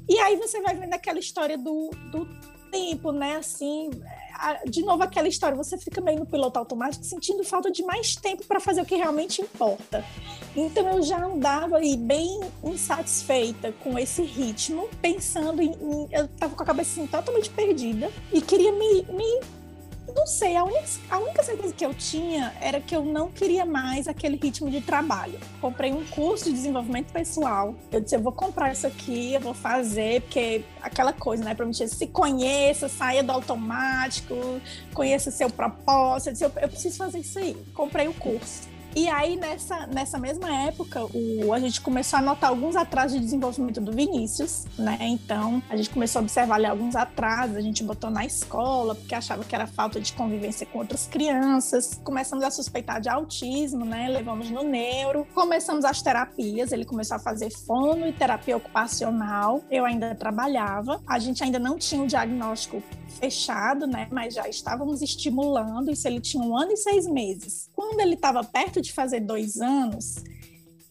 [0.09, 2.27] E aí você vai vendo aquela história do, do
[2.75, 3.37] tempo, né?
[3.37, 3.91] Assim,
[4.69, 8.45] de novo aquela história, você fica meio no piloto automático, sentindo falta de mais tempo
[8.47, 10.05] para fazer o que realmente importa.
[10.57, 16.55] Então eu já andava aí bem insatisfeita com esse ritmo, pensando em, em- eu tava
[16.55, 19.41] com a cabeça assim, totalmente perdida e queria me, me
[20.13, 23.65] não sei, a única, a única certeza que eu tinha era que eu não queria
[23.65, 25.39] mais aquele ritmo de trabalho.
[25.61, 27.75] Comprei um curso de desenvolvimento pessoal.
[27.91, 31.55] Eu disse, eu vou comprar isso aqui, eu vou fazer, porque aquela coisa, né?
[31.55, 34.35] Prometia, se conheça, saia do automático,
[34.93, 36.29] conheça seu propósito.
[36.29, 37.57] Eu disse, eu, eu preciso fazer isso aí.
[37.75, 38.74] Comprei o curso.
[38.97, 43.25] E aí, nessa, nessa mesma época, o, a gente começou a notar alguns atrasos de
[43.25, 44.97] desenvolvimento do Vinícius, né?
[45.01, 49.13] Então, a gente começou a observar ali alguns atrasos, a gente botou na escola, porque
[49.13, 52.01] achava que era falta de convivência com outras crianças.
[52.05, 54.09] Começamos a suspeitar de autismo, né?
[54.09, 55.27] Levamos no neuro.
[55.35, 59.61] Começamos as terapias, ele começou a fazer fono e terapia ocupacional.
[59.73, 61.03] Eu ainda trabalhava.
[61.05, 64.07] A gente ainda não tinha o diagnóstico fechado, né?
[64.13, 65.91] Mas já estávamos estimulando.
[65.91, 67.69] Isso ele tinha um ano e seis meses.
[67.75, 70.17] Quando ele estava perto de fazer dois anos,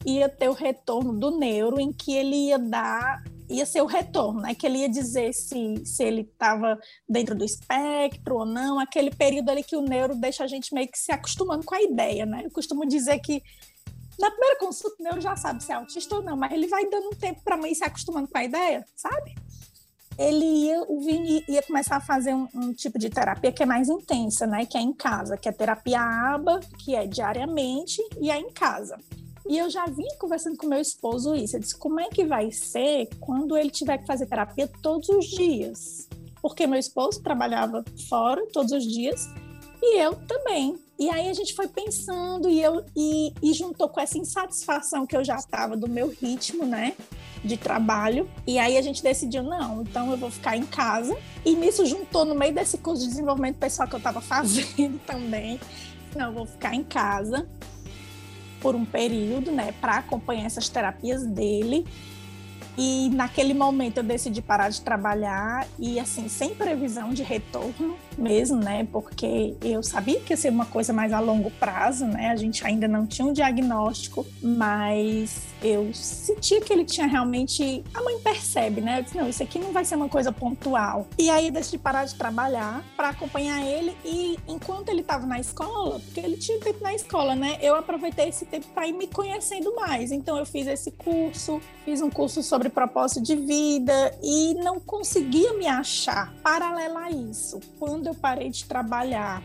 [0.05, 4.41] ia ter o retorno do neuro, em que ele ia dar ia ser o retorno,
[4.41, 4.55] né?
[4.55, 9.49] Que ele ia dizer se, se ele estava dentro do espectro ou não, aquele período
[9.49, 12.41] ali que o neuro deixa a gente meio que se acostumando com a ideia, né?
[12.45, 13.43] Eu costumo dizer que
[14.19, 16.87] na primeira consulta o neuro já sabe se é autista ou não, mas ele vai
[16.89, 19.35] dando um tempo para a mãe se acostumando com a ideia, sabe?
[20.17, 23.65] Ele ia, o Vini ia começar a fazer um, um, tipo de terapia que é
[23.65, 24.65] mais intensa, né?
[24.65, 28.97] Que é em casa, que é terapia aba, que é diariamente e é em casa.
[29.47, 31.55] E eu já vim conversando com meu esposo isso.
[31.55, 35.25] Eu disse, como é que vai ser quando ele tiver que fazer terapia todos os
[35.25, 36.07] dias?
[36.41, 39.27] Porque meu esposo trabalhava fora todos os dias
[39.83, 40.79] e eu também.
[40.97, 45.17] E aí a gente foi pensando e eu e, e juntou com essa insatisfação que
[45.17, 46.93] eu já estava do meu ritmo, né?
[47.43, 48.29] de trabalho.
[48.47, 51.15] E aí a gente decidiu, não, então eu vou ficar em casa.
[51.43, 55.59] E nisso juntou no meio desse curso de desenvolvimento pessoal que eu estava fazendo também.
[56.15, 57.47] Não, eu vou ficar em casa
[58.61, 61.85] por um período, né, para acompanhar essas terapias dele.
[62.77, 68.57] E naquele momento eu decidi parar de trabalhar e assim, sem previsão de retorno mesmo,
[68.57, 68.87] né?
[68.91, 72.29] Porque eu sabia que ia ser uma coisa mais a longo prazo, né?
[72.29, 77.83] A gente ainda não tinha um diagnóstico, mas eu sentia que ele tinha realmente.
[77.93, 78.99] A mãe percebe, né?
[78.99, 81.07] Eu disse: não, isso aqui não vai ser uma coisa pontual.
[81.17, 83.95] E aí eu decidi parar de trabalhar para acompanhar ele.
[84.03, 87.57] E enquanto ele estava na escola, porque ele tinha tempo na escola, né?
[87.61, 90.11] Eu aproveitei esse tempo para ir me conhecendo mais.
[90.11, 95.53] Então eu fiz esse curso, fiz um curso sobre propósito de vida e não conseguia
[95.53, 96.33] me achar.
[96.43, 99.41] Paralela a isso, quando eu parei de trabalhar,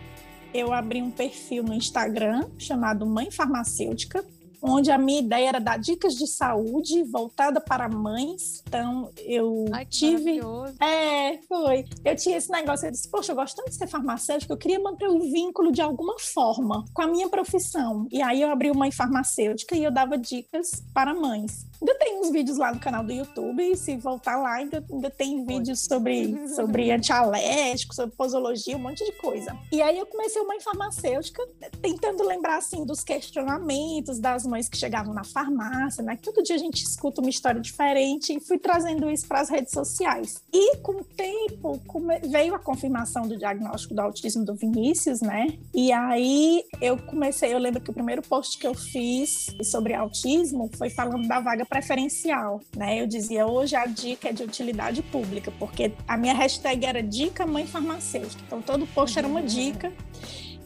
[0.52, 4.24] eu abri um perfil no Instagram chamado Mãe Farmacêutica
[4.62, 8.62] onde a minha ideia era dar dicas de saúde voltada para mães.
[8.66, 10.40] Então, eu Ai, tive.
[10.80, 11.84] É, foi.
[12.04, 14.80] Eu tinha esse negócio, eu disse, poxa, eu gosto tanto de ser farmacêutica, eu queria
[14.80, 18.06] manter um vínculo de alguma forma com a minha profissão.
[18.10, 21.66] E aí eu abri uma farmacêutica e eu dava dicas para mães.
[21.80, 25.10] Ainda tem uns vídeos lá no canal do YouTube, e se voltar lá, ainda, ainda
[25.10, 29.56] tem vídeos sobre, sobre antialérgico, sobre posologia, um monte de coisa.
[29.70, 31.40] E aí eu comecei uma farmacêutica,
[31.80, 36.18] tentando lembrar, assim, dos questionamentos das mães que chegavam na farmácia, né?
[36.20, 39.72] Todo dia a gente escuta uma história diferente e fui trazendo isso para as redes
[39.72, 40.42] sociais.
[40.52, 41.80] E com o tempo
[42.28, 45.58] veio a confirmação do diagnóstico do autismo do Vinícius, né?
[45.74, 50.70] E aí eu comecei, eu lembro que o primeiro post que eu fiz sobre autismo
[50.76, 53.00] foi falando da vaga preferencial, né?
[53.00, 57.46] Eu dizia hoje a dica é de utilidade pública, porque a minha hashtag era dica
[57.46, 58.42] mãe farmacêutica.
[58.46, 59.92] Então todo post era uma dica.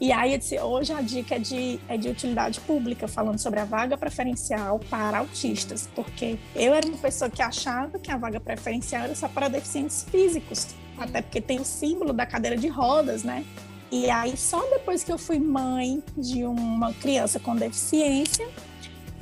[0.02, 3.60] E aí eu disse, hoje a dica é de, é de utilidade pública, falando sobre
[3.60, 8.40] a vaga preferencial para autistas, porque eu era uma pessoa que achava que a vaga
[8.40, 10.66] preferencial era só para deficientes físicos,
[10.98, 13.44] até porque tem o símbolo da cadeira de rodas, né?
[13.92, 18.48] E aí só depois que eu fui mãe de uma criança com deficiência,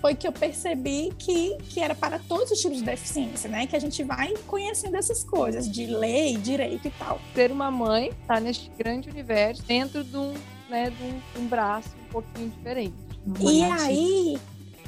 [0.01, 3.67] foi que eu percebi que, que era para todos os tipos de deficiência, né?
[3.67, 7.21] Que a gente vai conhecendo essas coisas de lei, direito e tal.
[7.35, 10.33] Ser uma mãe tá neste grande universo dentro de um,
[10.71, 12.95] né, de um, um braço um pouquinho diferente.
[13.41, 14.39] E aí,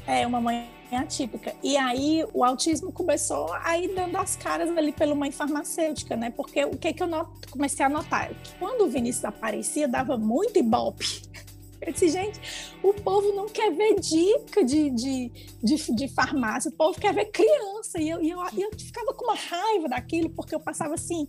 [0.07, 1.55] é uma mãe atípica.
[1.63, 6.31] E aí o autismo começou a ir dando as caras ali pela mãe farmacêutica, né?
[6.31, 7.09] Porque o que que eu
[7.51, 8.29] comecei a notar?
[8.29, 11.23] Que quando o Vinícius aparecia, dava muito ibope
[11.85, 12.41] eu disse, gente,
[12.83, 17.27] o povo não quer ver dica de, de, de, de farmácia, o povo quer ver
[17.27, 18.01] criança.
[18.01, 21.27] E eu, e eu, eu ficava com uma raiva daquilo, porque eu passava assim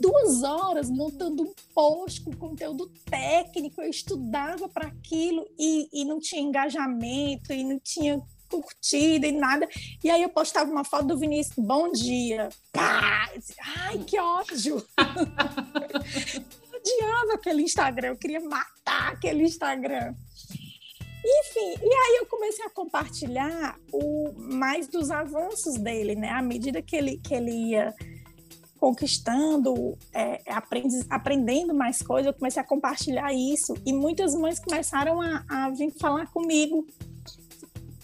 [0.00, 6.18] duas horas montando um post com conteúdo técnico, eu estudava para aquilo e, e não
[6.18, 9.68] tinha engajamento e não tinha curtida e nada.
[10.04, 12.48] E aí eu postava uma foto do Vinícius, bom dia.
[12.72, 13.30] Pá!
[13.86, 14.84] Ai, que ódio!
[16.82, 20.14] odiava aquele Instagram, eu queria matar aquele Instagram.
[21.24, 26.30] Enfim, e aí eu comecei a compartilhar o mais dos avanços dele, né?
[26.30, 27.94] À medida que ele, que ele ia
[28.82, 33.76] conquistando, é, aprend, aprendendo mais coisas, eu comecei a compartilhar isso.
[33.86, 36.84] E muitas mães começaram a, a vir falar comigo.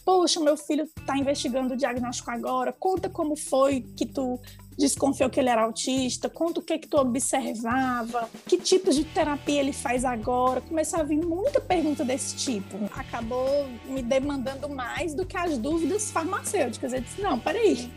[0.05, 2.73] Poxa, meu filho está investigando o diagnóstico agora.
[2.73, 4.39] Conta como foi que tu
[4.79, 9.61] desconfiou que ele era autista, conta o que que tu observava, que tipos de terapia
[9.61, 10.61] ele faz agora.
[10.61, 12.79] Começou a vir muita pergunta desse tipo.
[12.95, 16.93] Acabou me demandando mais do que as dúvidas farmacêuticas.
[16.93, 17.91] Eu disse, não, peraí,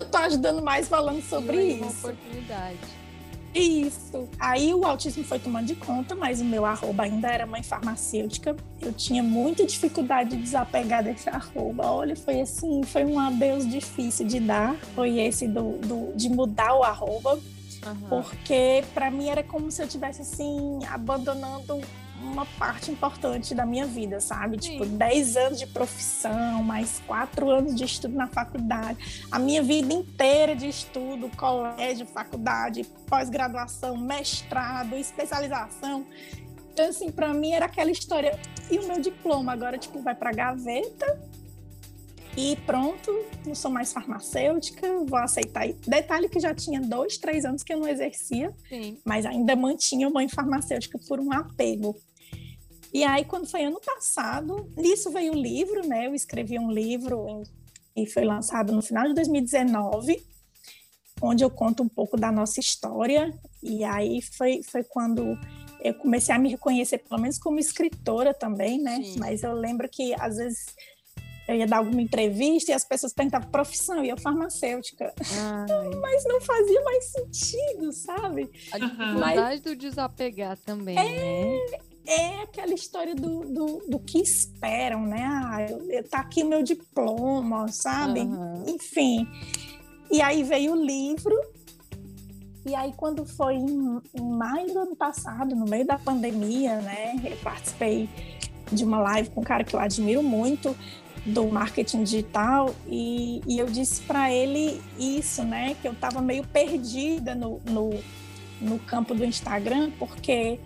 [0.00, 1.82] eu tô ajudando mais falando sobre isso.
[1.82, 3.03] Uma oportunidade.
[3.54, 4.28] Isso.
[4.38, 8.56] Aí o autismo foi tomando de conta, mas o meu arroba ainda era mãe farmacêutica.
[8.80, 11.88] Eu tinha muita dificuldade de desapegar desse arroba.
[11.88, 14.74] Olha, foi assim, foi um adeus difícil de dar.
[14.94, 17.34] Foi esse do, do de mudar o arroba.
[17.34, 18.08] Uhum.
[18.08, 21.80] Porque para mim era como se eu tivesse assim abandonando
[22.24, 24.62] uma parte importante da minha vida, sabe?
[24.62, 24.72] Sim.
[24.72, 29.26] Tipo, 10 anos de profissão, mais 4 anos de estudo na faculdade.
[29.30, 36.06] A minha vida inteira de estudo, colégio, faculdade, pós-graduação, mestrado, especialização.
[36.72, 38.38] Então, assim, para mim era aquela história.
[38.70, 41.34] E o meu diploma agora, tipo, vai para gaveta
[42.36, 43.12] e pronto,
[43.46, 45.68] não sou mais farmacêutica, vou aceitar.
[45.86, 48.98] Detalhe que já tinha dois, três anos que eu não exercia, Sim.
[49.04, 51.96] mas ainda mantinha mãe farmacêutica por um apego.
[52.94, 56.06] E aí, quando foi ano passado, nisso veio o livro, né?
[56.06, 57.42] Eu escrevi um livro em,
[57.96, 60.24] e foi lançado no final de 2019,
[61.20, 63.36] onde eu conto um pouco da nossa história.
[63.60, 65.36] E aí foi, foi quando
[65.80, 69.02] eu comecei a me reconhecer, pelo menos como escritora também, né?
[69.02, 69.18] Sim.
[69.18, 70.66] Mas eu lembro que às vezes
[71.48, 75.12] eu ia dar alguma entrevista e as pessoas perguntavam profissão, e eu farmacêutica.
[75.18, 78.48] Ai, Mas não fazia mais sentido, sabe?
[78.70, 81.93] a dificuldade do desapegar também, né?
[82.06, 85.24] É aquela história do, do, do que esperam, né?
[85.24, 85.58] Ah,
[86.08, 88.20] tá aqui o meu diploma, sabe?
[88.20, 88.64] Aham.
[88.68, 89.26] Enfim.
[90.10, 91.34] E aí veio o livro.
[92.66, 97.14] E aí, quando foi em, em maio do ano passado, no meio da pandemia, né?
[97.24, 98.08] Eu participei
[98.70, 100.76] de uma live com um cara que eu admiro muito
[101.26, 105.74] do marketing digital e, e eu disse para ele isso, né?
[105.80, 107.90] Que eu estava meio perdida no, no,
[108.60, 110.58] no campo do Instagram, porque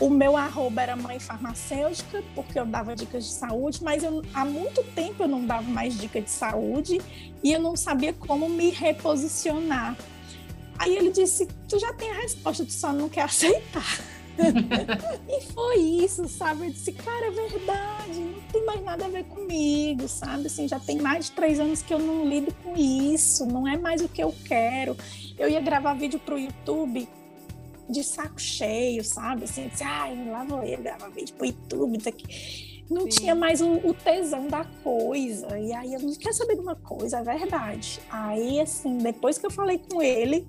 [0.00, 4.44] o meu arroba era mãe farmacêutica, porque eu dava dicas de saúde, mas eu, há
[4.44, 7.00] muito tempo eu não dava mais dica de saúde
[7.42, 9.96] e eu não sabia como me reposicionar.
[10.78, 13.98] Aí ele disse: Tu já tem a resposta, tu só não quer aceitar.
[15.26, 16.66] e foi isso, sabe?
[16.66, 20.48] Eu disse: Cara, é verdade, não tem mais nada a ver comigo, sabe?
[20.48, 23.78] Assim, já tem mais de três anos que eu não lido com isso, não é
[23.78, 24.94] mais o que eu quero.
[25.38, 27.08] Eu ia gravar vídeo pro YouTube
[27.88, 29.44] de saco cheio, sabe?
[29.44, 32.84] Assim, disse, ai, lá vou eu gravar vídeo pro YouTube, aqui.
[32.90, 33.08] Não Sim.
[33.08, 35.58] tinha mais o, o tesão da coisa.
[35.58, 38.00] E aí eu não quer saber de uma coisa, é verdade.
[38.10, 40.46] Aí, assim, depois que eu falei com ele,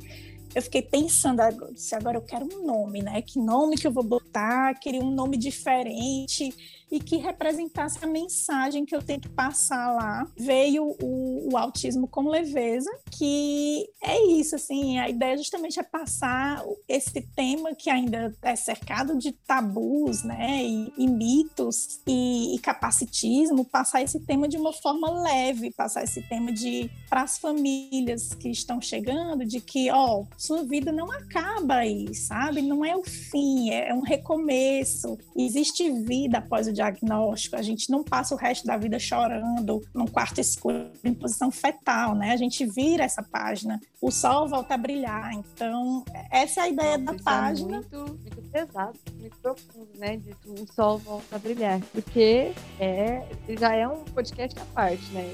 [0.54, 3.22] eu fiquei pensando, agora, disse, agora eu quero um nome, né?
[3.22, 4.76] Que nome que eu vou botar?
[4.76, 6.54] Queria um nome diferente
[6.92, 10.26] e que representasse a mensagem que eu tento passar lá.
[10.38, 16.64] Veio o, o autismo com leveza, que é isso, assim, a ideia justamente é passar
[16.88, 23.66] esse tema que ainda é cercado de tabus, né, e, e mitos e, e capacitismo,
[23.66, 28.50] passar esse tema de uma forma leve, passar esse tema de para as famílias que
[28.50, 32.62] estão chegando, de que, ó, sua vida não acaba aí, sabe?
[32.62, 35.18] Não é o fim, é um recomeço.
[35.36, 37.56] Existe vida após o diagnóstico.
[37.56, 42.16] A gente não passa o resto da vida chorando num quarto escuro em posição fetal,
[42.16, 42.32] né?
[42.32, 43.80] A gente vira essa página.
[44.02, 45.34] O sol volta a brilhar.
[45.34, 47.78] Então, essa é a ideia da Isso é página.
[47.78, 50.18] muito, muito pesado, muito profundo, né?
[50.18, 51.80] De tu- o sol volta a brilhar.
[51.92, 53.24] Porque é,
[53.60, 55.28] já é um podcast à parte, né?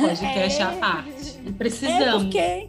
[0.00, 0.76] Podcast à É.
[0.78, 1.40] parte.
[1.46, 2.22] É Precisamos.
[2.24, 2.68] porque,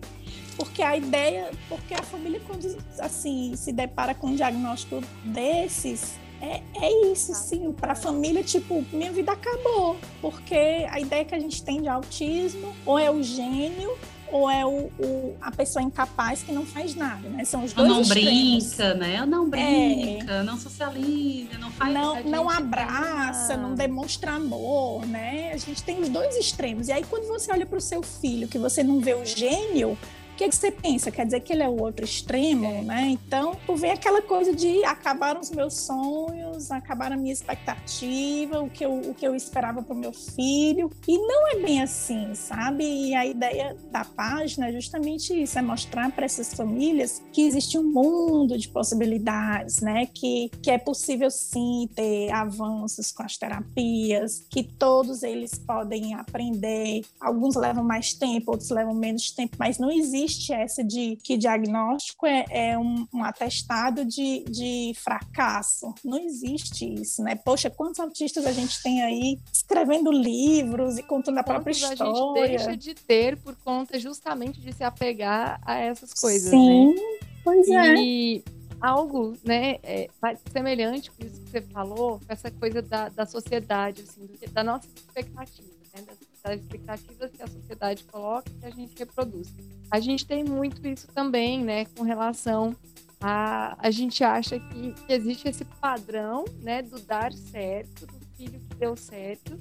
[0.57, 2.65] porque a ideia, porque a família quando
[2.99, 7.72] assim se depara com um diagnóstico desses, é, é isso, sim.
[7.72, 10.56] Para a família, tipo, minha vida acabou, porque
[10.89, 13.91] a ideia que a gente tem de autismo ou é o gênio
[14.32, 17.46] ou é o, o- a pessoa incapaz que não faz nada, né?
[17.46, 18.66] São os dois não extremos.
[18.68, 19.24] brinca, né?
[19.28, 21.94] Não brinca, não socializa, não faz.
[21.94, 25.52] não, não abraça, não demonstra amor, né?
[25.54, 26.88] A gente tem os dois extremos.
[26.88, 29.96] E aí, quando você olha para o seu filho, que você não vê o gênio,
[30.34, 31.12] o que, que você pensa?
[31.12, 32.82] Quer dizer que ele é o outro extremo, É.
[32.82, 33.08] né?
[33.10, 38.70] Então, tu vê aquela coisa de acabaram os meus sonhos, acabaram a minha expectativa, o
[38.70, 40.90] que eu, o que eu esperava para o meu filho.
[41.08, 42.84] E não é bem assim, sabe?
[42.84, 47.78] E a ideia da página é justamente isso, é mostrar para essas famílias que existe
[47.78, 50.08] um mundo de possibilidades, né?
[50.08, 57.02] Que, que é possível sim ter avanços com as terapias, que todos eles podem aprender.
[57.22, 62.26] Alguns levam mais tempo, outros levam menos tempo, mas não existe essa de que diagnóstico
[62.26, 65.93] é, é um, um atestado de, de fracasso.
[66.03, 67.36] Não existe isso, né?
[67.36, 71.93] Poxa, quantos autistas a gente tem aí escrevendo livros e contando a própria Quantos a
[71.93, 72.47] história?
[72.47, 77.01] gente deixa de ter por conta justamente de se apegar a essas coisas, Sim, né?
[77.43, 77.95] pois é.
[77.95, 78.43] E
[78.84, 80.09] algo, né, é,
[80.51, 84.63] semelhante com isso que você falou, com essa coisa da, da sociedade, assim, do da
[84.63, 89.54] nossa expectativa, né, das, das expectativas que a sociedade coloca e que a gente reproduz.
[89.89, 92.76] A gente tem muito isso também, né, com relação
[93.22, 93.76] a...
[93.80, 98.76] A gente acha que, que existe esse padrão, né, do dar certo, do filho que
[98.76, 99.58] deu certo,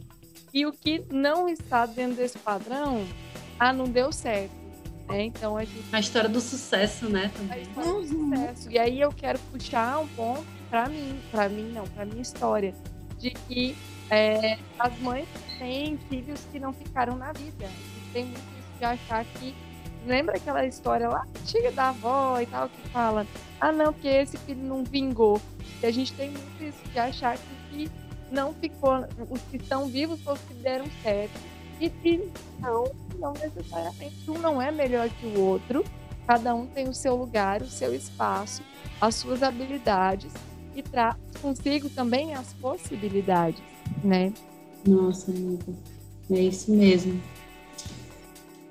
[0.53, 3.07] e o que não está dentro desse padrão,
[3.59, 4.53] ah, não deu certo.
[5.09, 5.25] Né?
[5.25, 7.27] Então a gente A história do sucesso, né?
[7.27, 7.63] a Também.
[7.63, 8.71] história do sucesso.
[8.71, 12.75] E aí eu quero puxar um ponto para mim, para mim não, para minha história,
[13.19, 13.77] de que
[14.13, 15.27] é, as mães
[15.59, 17.67] têm filhos que não ficaram na vida.
[18.13, 19.55] Tem muito isso de achar que
[20.07, 23.27] lembra aquela história lá antiga da avó e tal que fala,
[23.59, 25.41] ah não, porque esse filho não vingou.
[25.83, 27.91] E a gente tem muito isso de achar que, que
[28.31, 28.93] não ficou,
[29.31, 31.41] os que estão vivos foram os que deram certo.
[31.81, 35.83] E, e não, não necessariamente um não é melhor que o outro.
[36.27, 38.63] Cada um tem o seu lugar, o seu espaço,
[39.01, 40.33] as suas habilidades
[40.75, 43.63] e traz consigo também as possibilidades,
[44.03, 44.33] né?
[44.87, 45.73] Nossa, amiga,
[46.31, 47.21] é isso mesmo.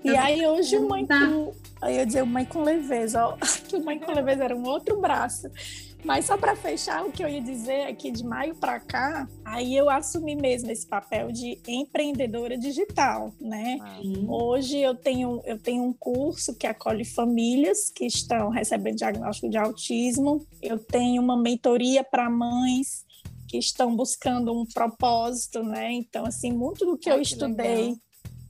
[0.04, 3.38] E aí hoje mãe com, aí eu ia dizer mãe com leveza, ó,
[3.68, 5.48] que mãe com leveza era um outro braço.
[6.04, 9.28] Mas só para fechar, o que eu ia dizer é que de maio para cá,
[9.46, 13.78] aí eu assumi mesmo esse papel de empreendedora digital, né?
[14.04, 14.32] Uhum.
[14.32, 19.58] Hoje eu tenho, eu tenho um curso que acolhe famílias que estão recebendo diagnóstico de
[19.58, 20.46] autismo.
[20.62, 23.06] Eu tenho uma mentoria para mães
[23.48, 25.92] que estão buscando um propósito, né?
[25.92, 27.98] Então, assim, muito do que eu estudei legal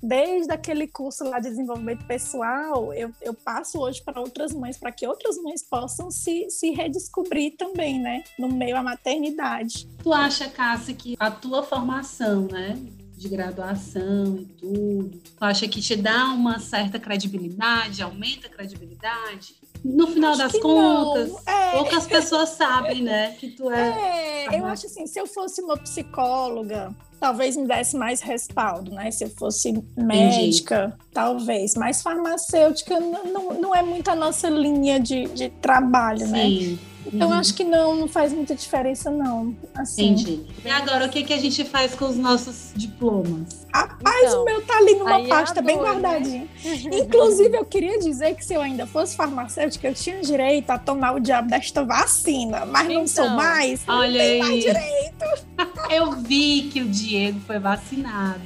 [0.02, 4.92] desde aquele curso lá de desenvolvimento pessoal, eu, eu passo hoje para outras mães, para
[4.92, 9.88] que outras mães possam se, se redescobrir também, né, no meio à maternidade.
[10.02, 12.78] Tu acha, Cássia, que a tua formação, né,
[13.16, 19.61] de graduação e tudo, tu acha que te dá uma certa credibilidade, aumenta a credibilidade?
[19.84, 21.72] No final acho das contas, é.
[21.72, 24.48] poucas pessoas sabem, né, que tu é.
[24.48, 29.12] É, eu acho assim, se eu fosse uma psicóloga, talvez me desse mais respaldo, né?
[29.12, 31.12] Se eu fosse médica, Entendi.
[31.14, 31.76] talvez.
[31.76, 36.46] Mas farmacêutica não, não é muito a nossa linha de, de trabalho, né?
[36.46, 36.72] Sim.
[36.72, 36.91] né?
[37.06, 37.34] Então uhum.
[37.34, 39.56] acho que não, não faz muita diferença, não.
[39.76, 40.10] Assim.
[40.10, 40.42] Entendi.
[40.64, 43.66] E agora, o que, que a gente faz com os nossos diplomas?
[43.74, 46.50] Rapaz, então, o meu tá ali numa é pasta é bem guardadinho.
[46.64, 47.00] Né?
[47.00, 51.16] Inclusive, eu queria dizer que se eu ainda fosse farmacêutica, eu tinha direito a tomar
[51.16, 54.40] o diabo desta vacina, mas então, não sou então, mais, não olha aí.
[54.40, 55.26] mais direito.
[55.90, 58.40] Eu vi que o Diego foi vacinado.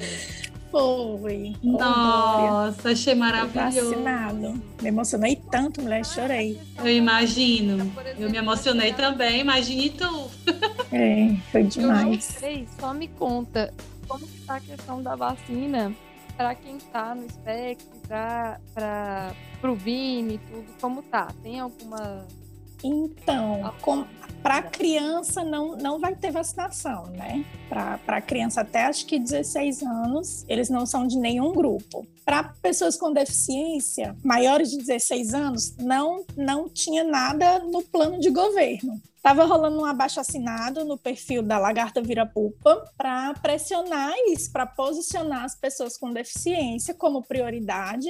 [0.76, 1.56] Foi.
[1.64, 3.92] Nossa, achei maravilhoso.
[3.92, 4.62] Vacinado.
[4.82, 6.60] Me emocionei tanto, mulher, chorei.
[6.78, 7.90] Eu imagino.
[8.20, 10.30] Eu me emocionei também, imagine tu.
[10.92, 12.38] É, foi demais.
[12.44, 13.74] Eu só me conta
[14.06, 15.96] como que tá a questão da vacina
[16.36, 17.90] para quem está no espectro,
[18.74, 21.32] para o Vini, tudo, como tá?
[21.42, 22.26] Tem alguma
[22.84, 23.66] então,
[24.46, 27.44] para criança não, não vai ter vacinação, né?
[27.68, 32.06] Para criança até acho que 16 anos, eles não são de nenhum grupo.
[32.24, 38.30] Para pessoas com deficiência maiores de 16 anos, não, não tinha nada no plano de
[38.30, 39.02] governo.
[39.16, 44.68] Estava rolando um abaixo assinado no perfil da Lagarta Vira Pupa para pressionar isso, para
[44.68, 48.08] posicionar as pessoas com deficiência como prioridade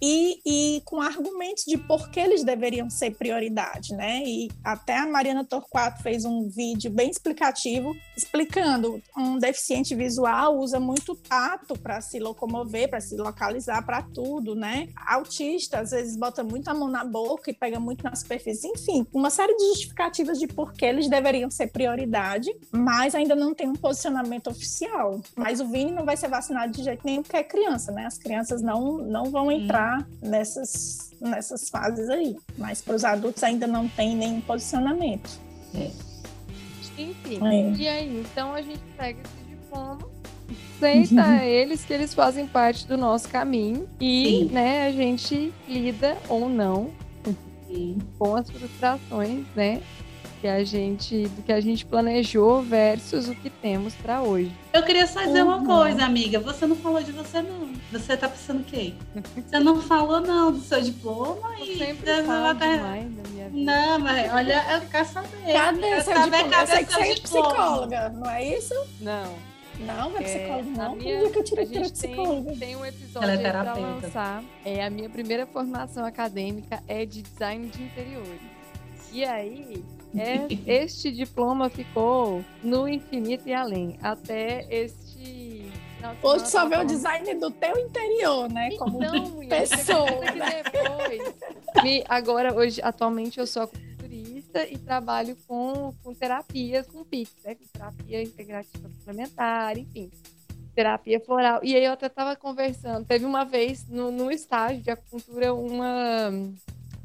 [0.00, 4.22] e, e, com argumentos de por que eles deveriam ser prioridade, né?
[4.24, 10.78] E até a Mariana Torquato fez um vídeo bem explicativo, explicando um deficiente visual usa
[10.78, 14.88] muito tato para se locomover, para se localizar, para tudo, né?
[15.06, 19.06] Autista às vezes bota muito a mão na boca e pega muito na superfície, enfim,
[19.12, 23.68] uma série de justificativas de por que eles deveriam ser prioridade, mas ainda não tem
[23.68, 25.20] um posicionamento oficial.
[25.36, 28.06] Mas o Vini não vai ser vacinado de jeito nenhum porque é criança, né?
[28.06, 29.83] As crianças não, não vão entrar
[30.22, 32.36] nessas, nessas fases aí.
[32.56, 35.30] Mas para os adultos ainda não tem nenhum posicionamento.
[35.74, 35.90] É.
[36.96, 37.70] Enfim, é.
[37.76, 38.20] e aí?
[38.20, 40.14] Então a gente pega esse diploma
[40.84, 41.40] aceita uhum.
[41.40, 46.90] eles que eles fazem parte do nosso caminho e né, a gente lida ou não
[47.66, 47.98] Sim.
[48.18, 49.80] com as frustrações, né?
[50.44, 54.52] Que a gente do que a gente planejou versus o que temos para hoje.
[54.74, 55.56] Eu queria só dizer uhum.
[55.56, 56.38] uma coisa, amiga.
[56.38, 57.72] Você não falou de você não.
[57.90, 58.92] Você tá pensando o quê?
[59.34, 63.72] Você não falou não do seu diploma eu e sempre falo demais da minha vida.
[63.72, 65.28] Não, mas olha, eu quero saber.
[65.50, 66.48] Cadê eu seu diploma?
[66.50, 68.74] Cadê eu sei que você é psicóloga, não é isso?
[69.00, 69.34] Não.
[69.78, 70.96] Não, não é psicóloga, não.
[70.96, 74.44] Minha, que eu tirei a gente tem, tem um episódio é para lançar.
[74.62, 78.42] É, a minha primeira formação acadêmica é de design de interiores.
[79.10, 79.82] E aí,
[80.16, 80.46] é,
[80.82, 83.98] este diploma ficou no infinito e além.
[84.02, 85.72] Até este.
[86.22, 88.76] Hoje só vê o design do teu interior, né?
[88.76, 90.20] Como então, pessoa.
[90.20, 91.34] Depois.
[91.82, 97.54] Me, agora, hoje, atualmente, eu sou acupunturista e trabalho com, com terapias, com PIC, né?
[97.54, 100.10] Com terapia integrativa complementar, enfim.
[100.74, 101.60] Terapia floral.
[101.62, 103.06] E aí eu até estava conversando.
[103.06, 106.30] Teve uma vez no, no estágio de acupuntura uma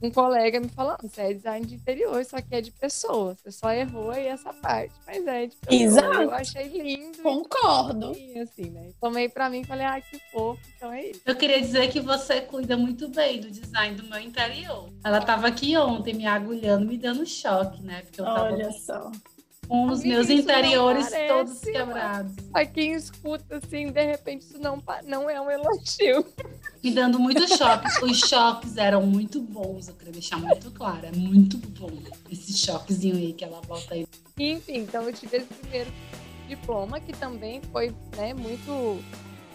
[0.02, 3.36] um colega me falando, você é design de interior, só que é de pessoa.
[3.36, 5.82] Você só errou aí essa parte, mas é de pessoa.
[5.82, 6.22] Exato.
[6.22, 7.22] Eu achei lindo.
[7.22, 8.14] Concordo.
[8.16, 8.92] E, assim, né?
[9.00, 11.22] Tomei pra mim e falei, ai, que fofo, então é isso.
[11.26, 14.90] Eu queria dizer que você cuida muito bem do design do meu interior.
[15.04, 18.02] Ela tava aqui ontem me agulhando, me dando choque, né?
[18.04, 19.12] Porque eu tava Olha só.
[19.70, 22.34] Com os Amiga, meus interiores todos quebrados.
[22.52, 26.26] Pra quem escuta, assim, de repente, isso não, não é um elogio.
[26.84, 28.04] Me dando muito choque.
[28.04, 31.06] Os choques eram muito bons, eu queria deixar muito claro.
[31.06, 31.92] É muito bom
[32.32, 34.08] esse choquezinho aí que ela bota aí.
[34.40, 35.92] Enfim, então eu tive esse primeiro
[36.48, 39.00] diploma, que também foi né, muito.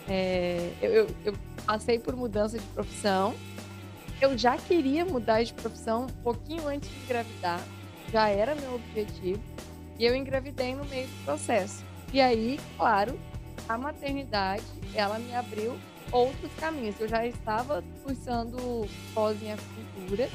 [0.09, 1.35] é, eu, eu- eu
[1.67, 3.35] passei por mudança de profissão.
[4.21, 7.61] Eu já queria mudar de profissão um pouquinho antes de engravidar,
[8.13, 9.41] já era meu objetivo,
[9.99, 11.85] e eu engravidei no meio do processo.
[12.13, 13.19] E aí, claro,
[13.69, 14.65] a maternidade,
[14.95, 15.77] ela me abriu
[16.13, 16.99] outros caminhos.
[17.01, 20.29] Eu já estava cursando pós em acupuntura,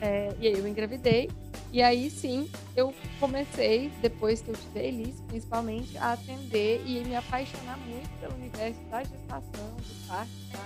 [0.00, 1.30] é, e aí eu engravidei,
[1.72, 7.00] e aí sim, eu comecei, depois que eu tive a Elis, principalmente, a atender e
[7.04, 10.58] me apaixonar muito pelo universo da gestação, do parto, da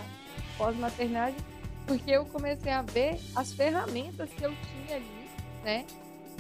[0.57, 1.37] pós-maternidade,
[1.87, 5.29] porque eu comecei a ver as ferramentas que eu tinha ali,
[5.63, 5.85] né,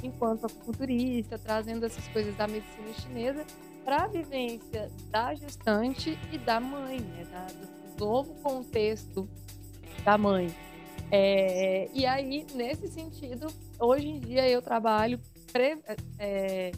[0.06, 3.44] enquanto acupunturista, trazendo essas coisas da medicina chinesa
[3.84, 9.28] para a vivência da gestante e da mãe, né, da, do novo contexto
[10.04, 10.54] da mãe.
[11.10, 13.46] É, e aí, nesse sentido,
[13.78, 15.20] hoje em dia eu trabalho
[15.52, 15.78] pre-
[16.18, 16.72] é,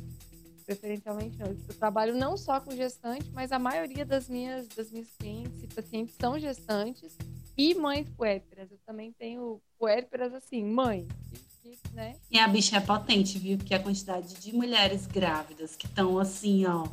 [0.67, 5.09] preferencialmente não, eu trabalho não só com gestante, mas a maioria das minhas das minhas
[5.17, 7.17] clientes e pacientes são gestantes
[7.57, 8.71] e mães puérperas.
[8.71, 11.39] Eu também tenho puérperas assim, mãe, que,
[11.75, 12.17] que, né?
[12.31, 13.57] E a bicha é potente, viu?
[13.59, 16.87] Porque a quantidade de mulheres grávidas que estão assim, ó.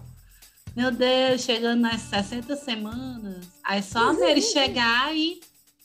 [0.76, 3.46] Meu Deus, chegando nas 60 semanas.
[3.64, 5.40] Aí só ele chegar e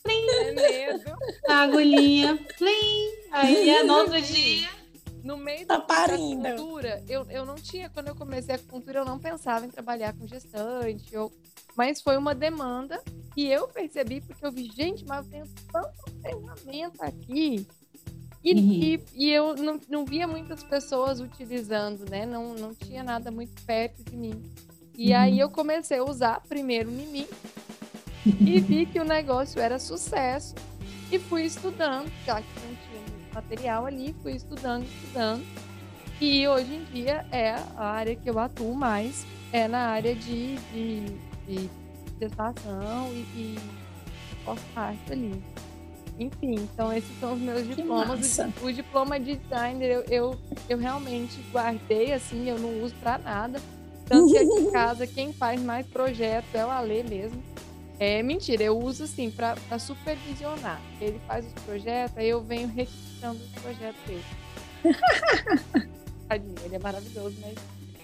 [0.06, 1.10] É medo.
[1.46, 3.10] a agulhinha, plim.
[3.32, 4.68] Aí é no outro dia.
[5.22, 6.46] No meio Tá da parindo.
[6.46, 10.14] acupuntura, eu, eu não tinha, quando eu comecei a acupuntura, eu não pensava em trabalhar
[10.14, 11.30] com gestante, eu,
[11.76, 13.02] mas foi uma demanda
[13.34, 17.66] que eu percebi, porque eu vi, gente, mas eu tenho tanta ferramenta aqui.
[18.44, 18.60] E, Uhum.
[18.72, 22.24] e, e eu não, não via muitas pessoas utilizando, né?
[22.24, 24.42] Não, não tinha nada muito perto de mim.
[24.96, 25.18] E Uhum.
[25.18, 27.26] aí eu comecei a usar primeiro em mim
[28.24, 30.54] e vi que o negócio era sucesso
[31.10, 35.44] e fui estudando, já que não tinha muito material ali, fui estudando, estudando.
[36.20, 40.56] E hoje em dia é a área que eu atuo mais, é na área de,
[40.72, 41.00] de,
[41.46, 41.70] de
[42.20, 43.58] gestação e, e
[44.44, 45.40] pós-parto ali.
[46.18, 48.38] Enfim, então esses são os meus diplomas.
[48.60, 50.38] O, o diploma de designer eu, eu,
[50.68, 53.60] eu realmente guardei, assim, eu não uso pra nada.
[54.06, 57.40] Tanto que aqui em casa, quem faz mais projeto é o Alê mesmo.
[58.00, 60.80] É mentira, eu uso assim pra supervisionar.
[61.00, 64.24] Ele faz os projetos, aí eu venho requisitando os projetos dele.
[66.28, 67.54] Tadinho, ele é maravilhoso, mas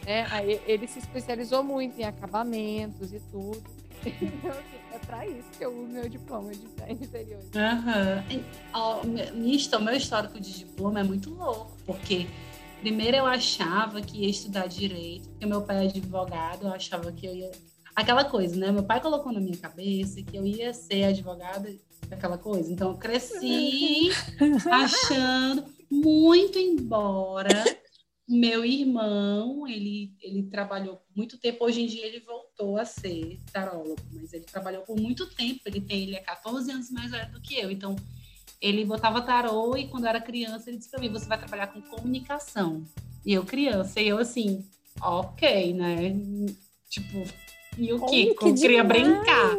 [0.05, 3.63] né, aí ele se especializou muito em acabamentos e tudo.
[4.05, 7.41] Então, assim, pra isso que eu uso meu diploma de design interior.
[7.55, 8.25] Aham.
[8.31, 12.27] E, ó, me- minha histó- meu histórico de diploma é muito louco, porque
[12.81, 17.27] primeiro eu achava que ia estudar direito, porque meu pai é advogado, eu achava que
[17.27, 17.51] eu ia.
[17.97, 18.73] Aquela coisa, né?
[18.73, 21.73] Meu pai colocou na minha cabeça que eu ia ser advogada,
[22.11, 22.73] aquela coisa.
[22.73, 24.11] Então eu cresci
[24.71, 27.49] achando muito embora
[28.29, 33.39] meu irmão, ele, ele trabalhou por muito tempo, hoje em dia ele voltou a ser
[33.53, 37.31] tarólogo, mas ele trabalhou por muito tempo, ele tem ele é 14 anos mais velho
[37.33, 37.95] do que eu, então
[38.61, 41.67] ele botava tarô e quando eu era criança ele disse para mim, você vai trabalhar
[41.67, 42.83] com comunicação.
[43.27, 44.65] E eu criança, e eu assim,
[45.01, 46.15] ok, né?
[46.89, 47.25] Tipo,
[47.77, 48.23] e o que?
[48.27, 49.57] Olha, que Eu queria brincar.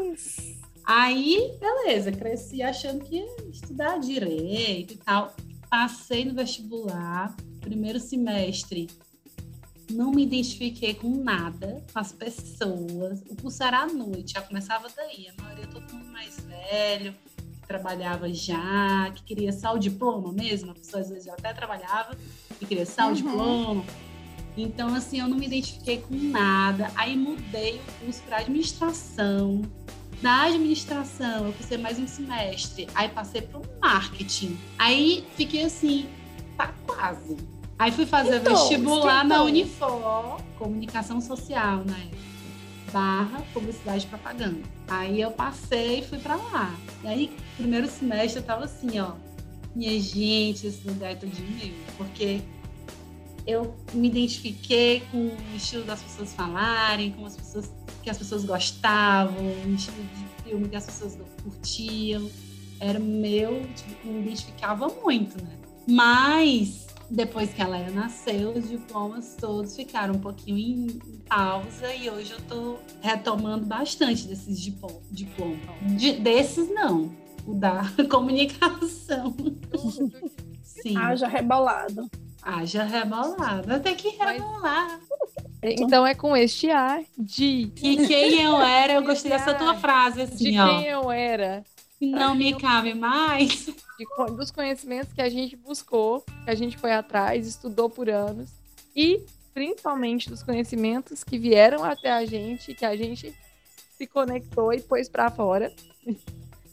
[0.85, 5.35] Aí, beleza, cresci achando que ia estudar direito e tal.
[5.69, 7.35] Passei no vestibular,
[7.65, 8.87] primeiro semestre.
[9.91, 13.21] Não me identifiquei com nada, com as pessoas.
[13.29, 15.27] O curso era à noite, já começava daí.
[15.37, 17.13] A maioria todo mundo mais velho,
[17.61, 20.71] que trabalhava já, que queria só o diploma mesmo.
[20.71, 22.17] A pessoa às vezes até trabalhava
[22.61, 23.13] e queria só o Uhum.
[23.13, 23.85] diploma.
[24.57, 26.91] Então, assim, eu não me identifiquei com nada.
[26.95, 29.61] Aí mudei o curso para administração.
[30.21, 32.87] Da administração, eu cursei mais um semestre.
[32.95, 34.57] Aí passei para o marketing.
[34.79, 36.07] Aí fiquei assim,
[36.57, 37.35] tá quase.
[37.77, 39.43] Aí fui fazer Então, vestibular na.
[39.43, 42.25] Unifor, comunicação social na época.
[42.91, 44.61] Barra publicidade e propaganda.
[44.87, 46.73] Aí eu passei e fui para lá.
[47.03, 49.13] E aí, primeiro semestre, eu tava assim, ó.
[49.75, 51.73] Minha gente, esse lugar é tudo meu.
[51.97, 52.41] Porque
[53.45, 57.69] eu me identifiquei com o estilo das pessoas falarem, com as pessoas
[58.01, 62.29] que as pessoas gostavam, o estilo de filme que as pessoas curtiam.
[62.79, 65.51] era meu, tipo, me identificava muito, né?
[65.87, 72.09] Mas depois que a Leia nasceu, os diplomas todos ficaram um pouquinho em, pausa e
[72.09, 75.01] hoje eu tô retomando bastante desses diplomas.
[75.81, 77.11] De, desses não,
[77.45, 79.35] o da comunicação.
[80.63, 80.97] Sim.
[80.97, 82.09] Haja rebolado.
[82.41, 83.73] Haja rebolado.
[83.73, 84.99] Até que rebolar.
[85.63, 87.71] Então é com este ar de.
[87.81, 90.67] E quem eu era, eu gostei dessa tua frase, assim, de ó.
[90.67, 91.63] quem eu era.
[91.99, 93.67] Não me cabe mais.
[93.97, 98.49] De, dos conhecimentos que a gente buscou, que a gente foi atrás, estudou por anos.
[98.95, 99.23] E
[99.53, 103.33] principalmente dos conhecimentos que vieram até a gente, que a gente
[103.97, 105.73] se conectou e pôs para fora.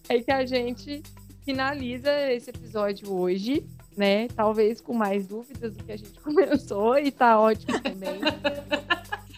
[0.08, 1.00] É que a gente
[1.44, 3.64] finaliza esse episódio hoje,
[3.96, 4.26] né?
[4.28, 8.20] Talvez com mais dúvidas do que a gente começou, e tá ótimo também.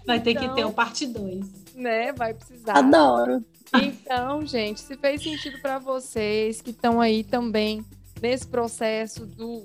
[0.07, 1.64] Vai ter então, que ter o parte 2.
[1.75, 2.13] Né?
[2.13, 2.79] Vai precisar.
[2.79, 3.45] Adoro.
[3.75, 7.85] Então, gente, se fez sentido para vocês que estão aí também
[8.23, 9.65] nesse processo do,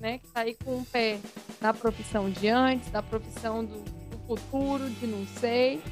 [0.00, 1.18] né, que tá aí com o pé
[1.60, 5.82] na profissão de antes, na profissão do, do futuro, de não sei.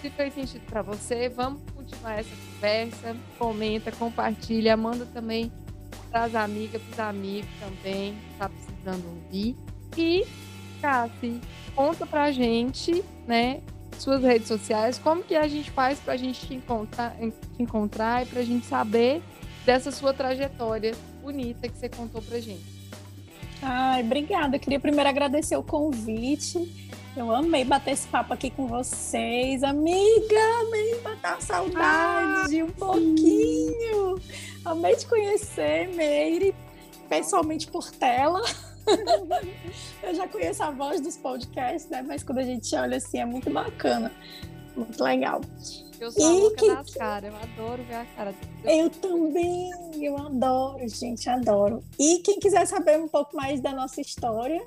[0.00, 3.16] Se fez sentido para você, vamos continuar essa conversa.
[3.38, 5.52] Comenta, compartilha, manda também
[6.10, 9.56] para as amigas, para os amigos também, que tá precisando ouvir.
[9.96, 10.26] E,
[10.80, 11.40] Cassi,
[11.74, 13.60] conta pra gente, né,
[13.98, 18.22] suas redes sociais, como que a gente faz para a gente te encontrar, te encontrar
[18.22, 19.22] e para a gente saber
[19.64, 22.80] dessa sua trajetória bonita que você contou para gente.
[23.62, 24.56] Ai, obrigada.
[24.56, 26.90] Eu queria primeiro agradecer o convite.
[27.16, 29.62] Eu amei bater esse papo aqui com vocês.
[29.62, 34.20] Amiga, amei matar saudade ah, um pouquinho.
[34.64, 36.54] Amei te conhecer, Meire,
[37.08, 38.40] pessoalmente por tela.
[40.02, 42.02] eu já conheço a voz dos podcasts, né?
[42.02, 44.12] Mas quando a gente olha assim, é muito bacana.
[44.76, 45.40] Muito legal.
[46.00, 46.74] Eu sou e a louca que...
[46.74, 48.34] das caras, eu adoro ver a cara.
[48.64, 49.70] Eu também,
[50.02, 51.84] eu adoro, gente, adoro.
[51.98, 54.60] E quem quiser saber um pouco mais da nossa história,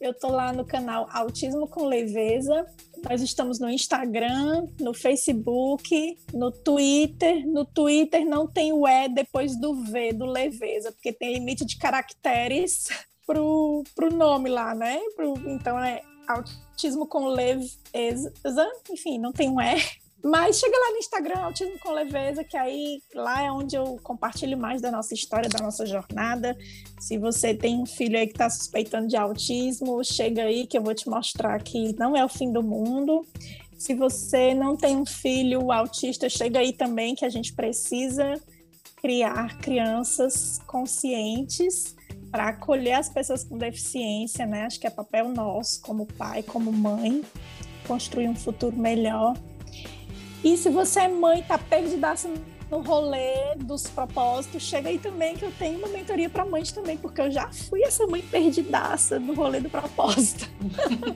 [0.00, 2.66] eu tô lá no canal Autismo com Leveza.
[3.08, 7.44] Nós estamos no Instagram, no Facebook, no Twitter.
[7.46, 11.76] No Twitter não tem o E depois do V, do Leveza, porque tem limite de
[11.78, 12.88] caracteres
[13.26, 15.00] pro, pro nome lá, né?
[15.14, 18.32] Pro, então é autismo com leveza,
[18.90, 19.76] enfim, não tem um E.
[20.24, 24.58] Mas chega lá no Instagram, Autismo com Leveza, que aí lá é onde eu compartilho
[24.58, 26.56] mais da nossa história, da nossa jornada.
[26.98, 30.82] Se você tem um filho aí que está suspeitando de autismo, chega aí que eu
[30.82, 33.24] vou te mostrar que não é o fim do mundo.
[33.78, 38.34] Se você não tem um filho autista, chega aí também que a gente precisa
[38.96, 41.95] criar crianças conscientes
[42.36, 44.66] para acolher as pessoas com deficiência, né?
[44.66, 47.24] Acho que é papel nosso, como pai, como mãe,
[47.88, 49.34] construir um futuro melhor.
[50.44, 52.28] E se você é mãe, tá perdidaça
[52.70, 56.96] no rolê dos propósitos, chega aí também que eu tenho uma mentoria para mães também,
[56.96, 60.48] porque eu já fui essa mãe perdidaça no rolê do propósito.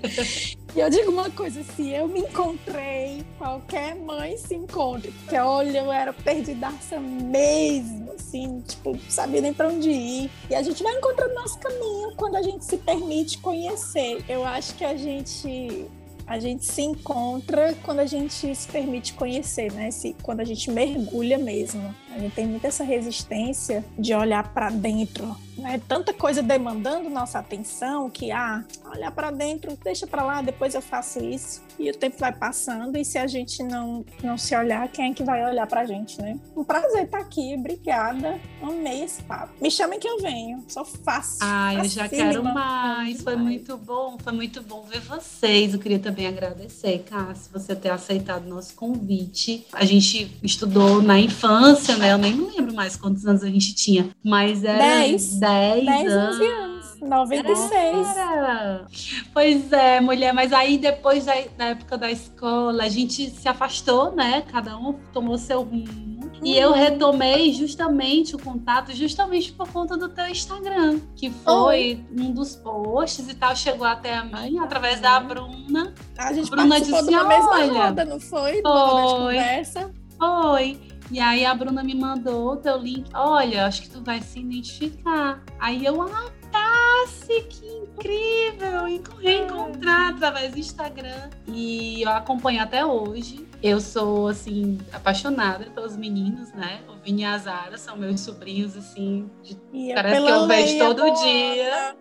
[0.74, 5.78] e eu digo uma coisa, se eu me encontrei, qualquer mãe se encontre, porque olha,
[5.78, 10.30] eu era perdidaça mesmo, assim, tipo, sabia nem para onde ir.
[10.48, 14.24] E a gente vai encontrando nosso caminho quando a gente se permite conhecer.
[14.28, 15.88] Eu acho que a gente
[16.30, 19.90] a gente se encontra quando a gente se permite conhecer, né?
[19.90, 21.92] Se, quando a gente mergulha mesmo.
[22.10, 25.80] A gente tem muita essa resistência de olhar para dentro, né?
[25.86, 30.82] Tanta coisa demandando nossa atenção que, ah, olhar para dentro, deixa para lá, depois eu
[30.82, 31.62] faço isso.
[31.78, 35.14] E o tempo vai passando e se a gente não, não se olhar, quem é
[35.14, 36.38] que vai olhar pra gente, né?
[36.56, 38.40] Um prazer estar aqui, obrigada.
[38.62, 39.52] Amei esse papo.
[39.60, 41.38] Me chamem que eu venho, só faço.
[41.40, 43.22] Ah, eu já quero mais.
[43.22, 45.74] Foi muito bom, foi muito bom ver vocês.
[45.74, 49.66] Eu queria também agradecer, Cássio, você ter aceitado nosso convite.
[49.72, 52.12] A gente estudou na infância, né?
[52.12, 56.40] Eu nem lembro mais quantos anos a gente tinha, mas era 10, 10, 10 anos.
[56.40, 56.70] anos.
[57.00, 58.16] 96.
[58.16, 58.86] Era.
[59.32, 64.12] Pois é, mulher, mas aí depois da, da, época da escola, a gente se afastou,
[64.12, 64.42] né?
[64.52, 66.20] Cada um tomou seu rumo.
[66.42, 72.06] E eu retomei justamente o contato, justamente por conta do teu Instagram, que foi Oi.
[72.18, 75.94] um dos posts e tal, chegou até a mim através da Bruna.
[76.16, 78.62] A gente a Bruna participou disse, de uma mesma roda, não foi?
[78.62, 78.62] Foi.
[78.62, 79.90] conversa.
[80.18, 80.80] Foi.
[81.10, 83.10] E aí a Bruna me mandou o teu link.
[83.14, 85.42] Olha, acho que tu vai se identificar.
[85.58, 88.84] Aí eu, ah, Tassi, que incrível!
[89.20, 91.30] Reencontrar através do Instagram.
[91.48, 93.46] E eu acompanho até hoje.
[93.62, 96.80] Eu sou, assim, apaixonada pelos meninos, né?
[96.88, 99.56] O Vini e a Zara são meus sobrinhos, assim, de...
[99.94, 101.96] parece que eu vejo todo dia.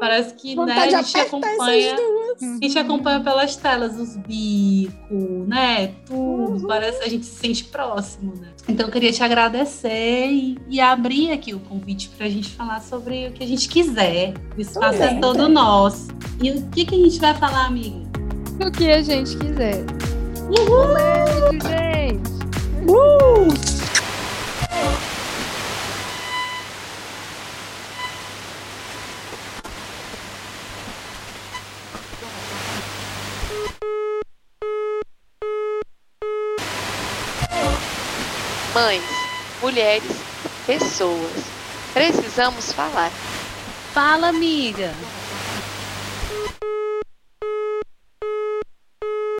[0.00, 1.96] Parece que né, Vontade a gente acompanha.
[2.40, 5.88] A gente acompanha pelas telas os bicos, né?
[6.06, 6.52] Tudo.
[6.52, 6.66] Uhum.
[6.66, 8.48] Parece a gente se sente próximo, né?
[8.66, 12.80] Então eu queria te agradecer e, e abrir aqui o convite para a gente falar
[12.80, 14.32] sobre o que a gente quiser.
[14.56, 16.08] O espaço é todo nosso.
[16.42, 18.08] E o que, que a gente vai falar, amiga?
[18.66, 19.84] O que a gente quiser.
[20.48, 20.94] Uhul!
[20.94, 22.30] Beijo, gente!
[22.88, 23.50] Uh!
[38.82, 39.04] Mães,
[39.60, 40.24] mulheres,
[40.64, 41.52] pessoas.
[41.92, 43.12] Precisamos falar.
[43.92, 44.96] Fala, amiga.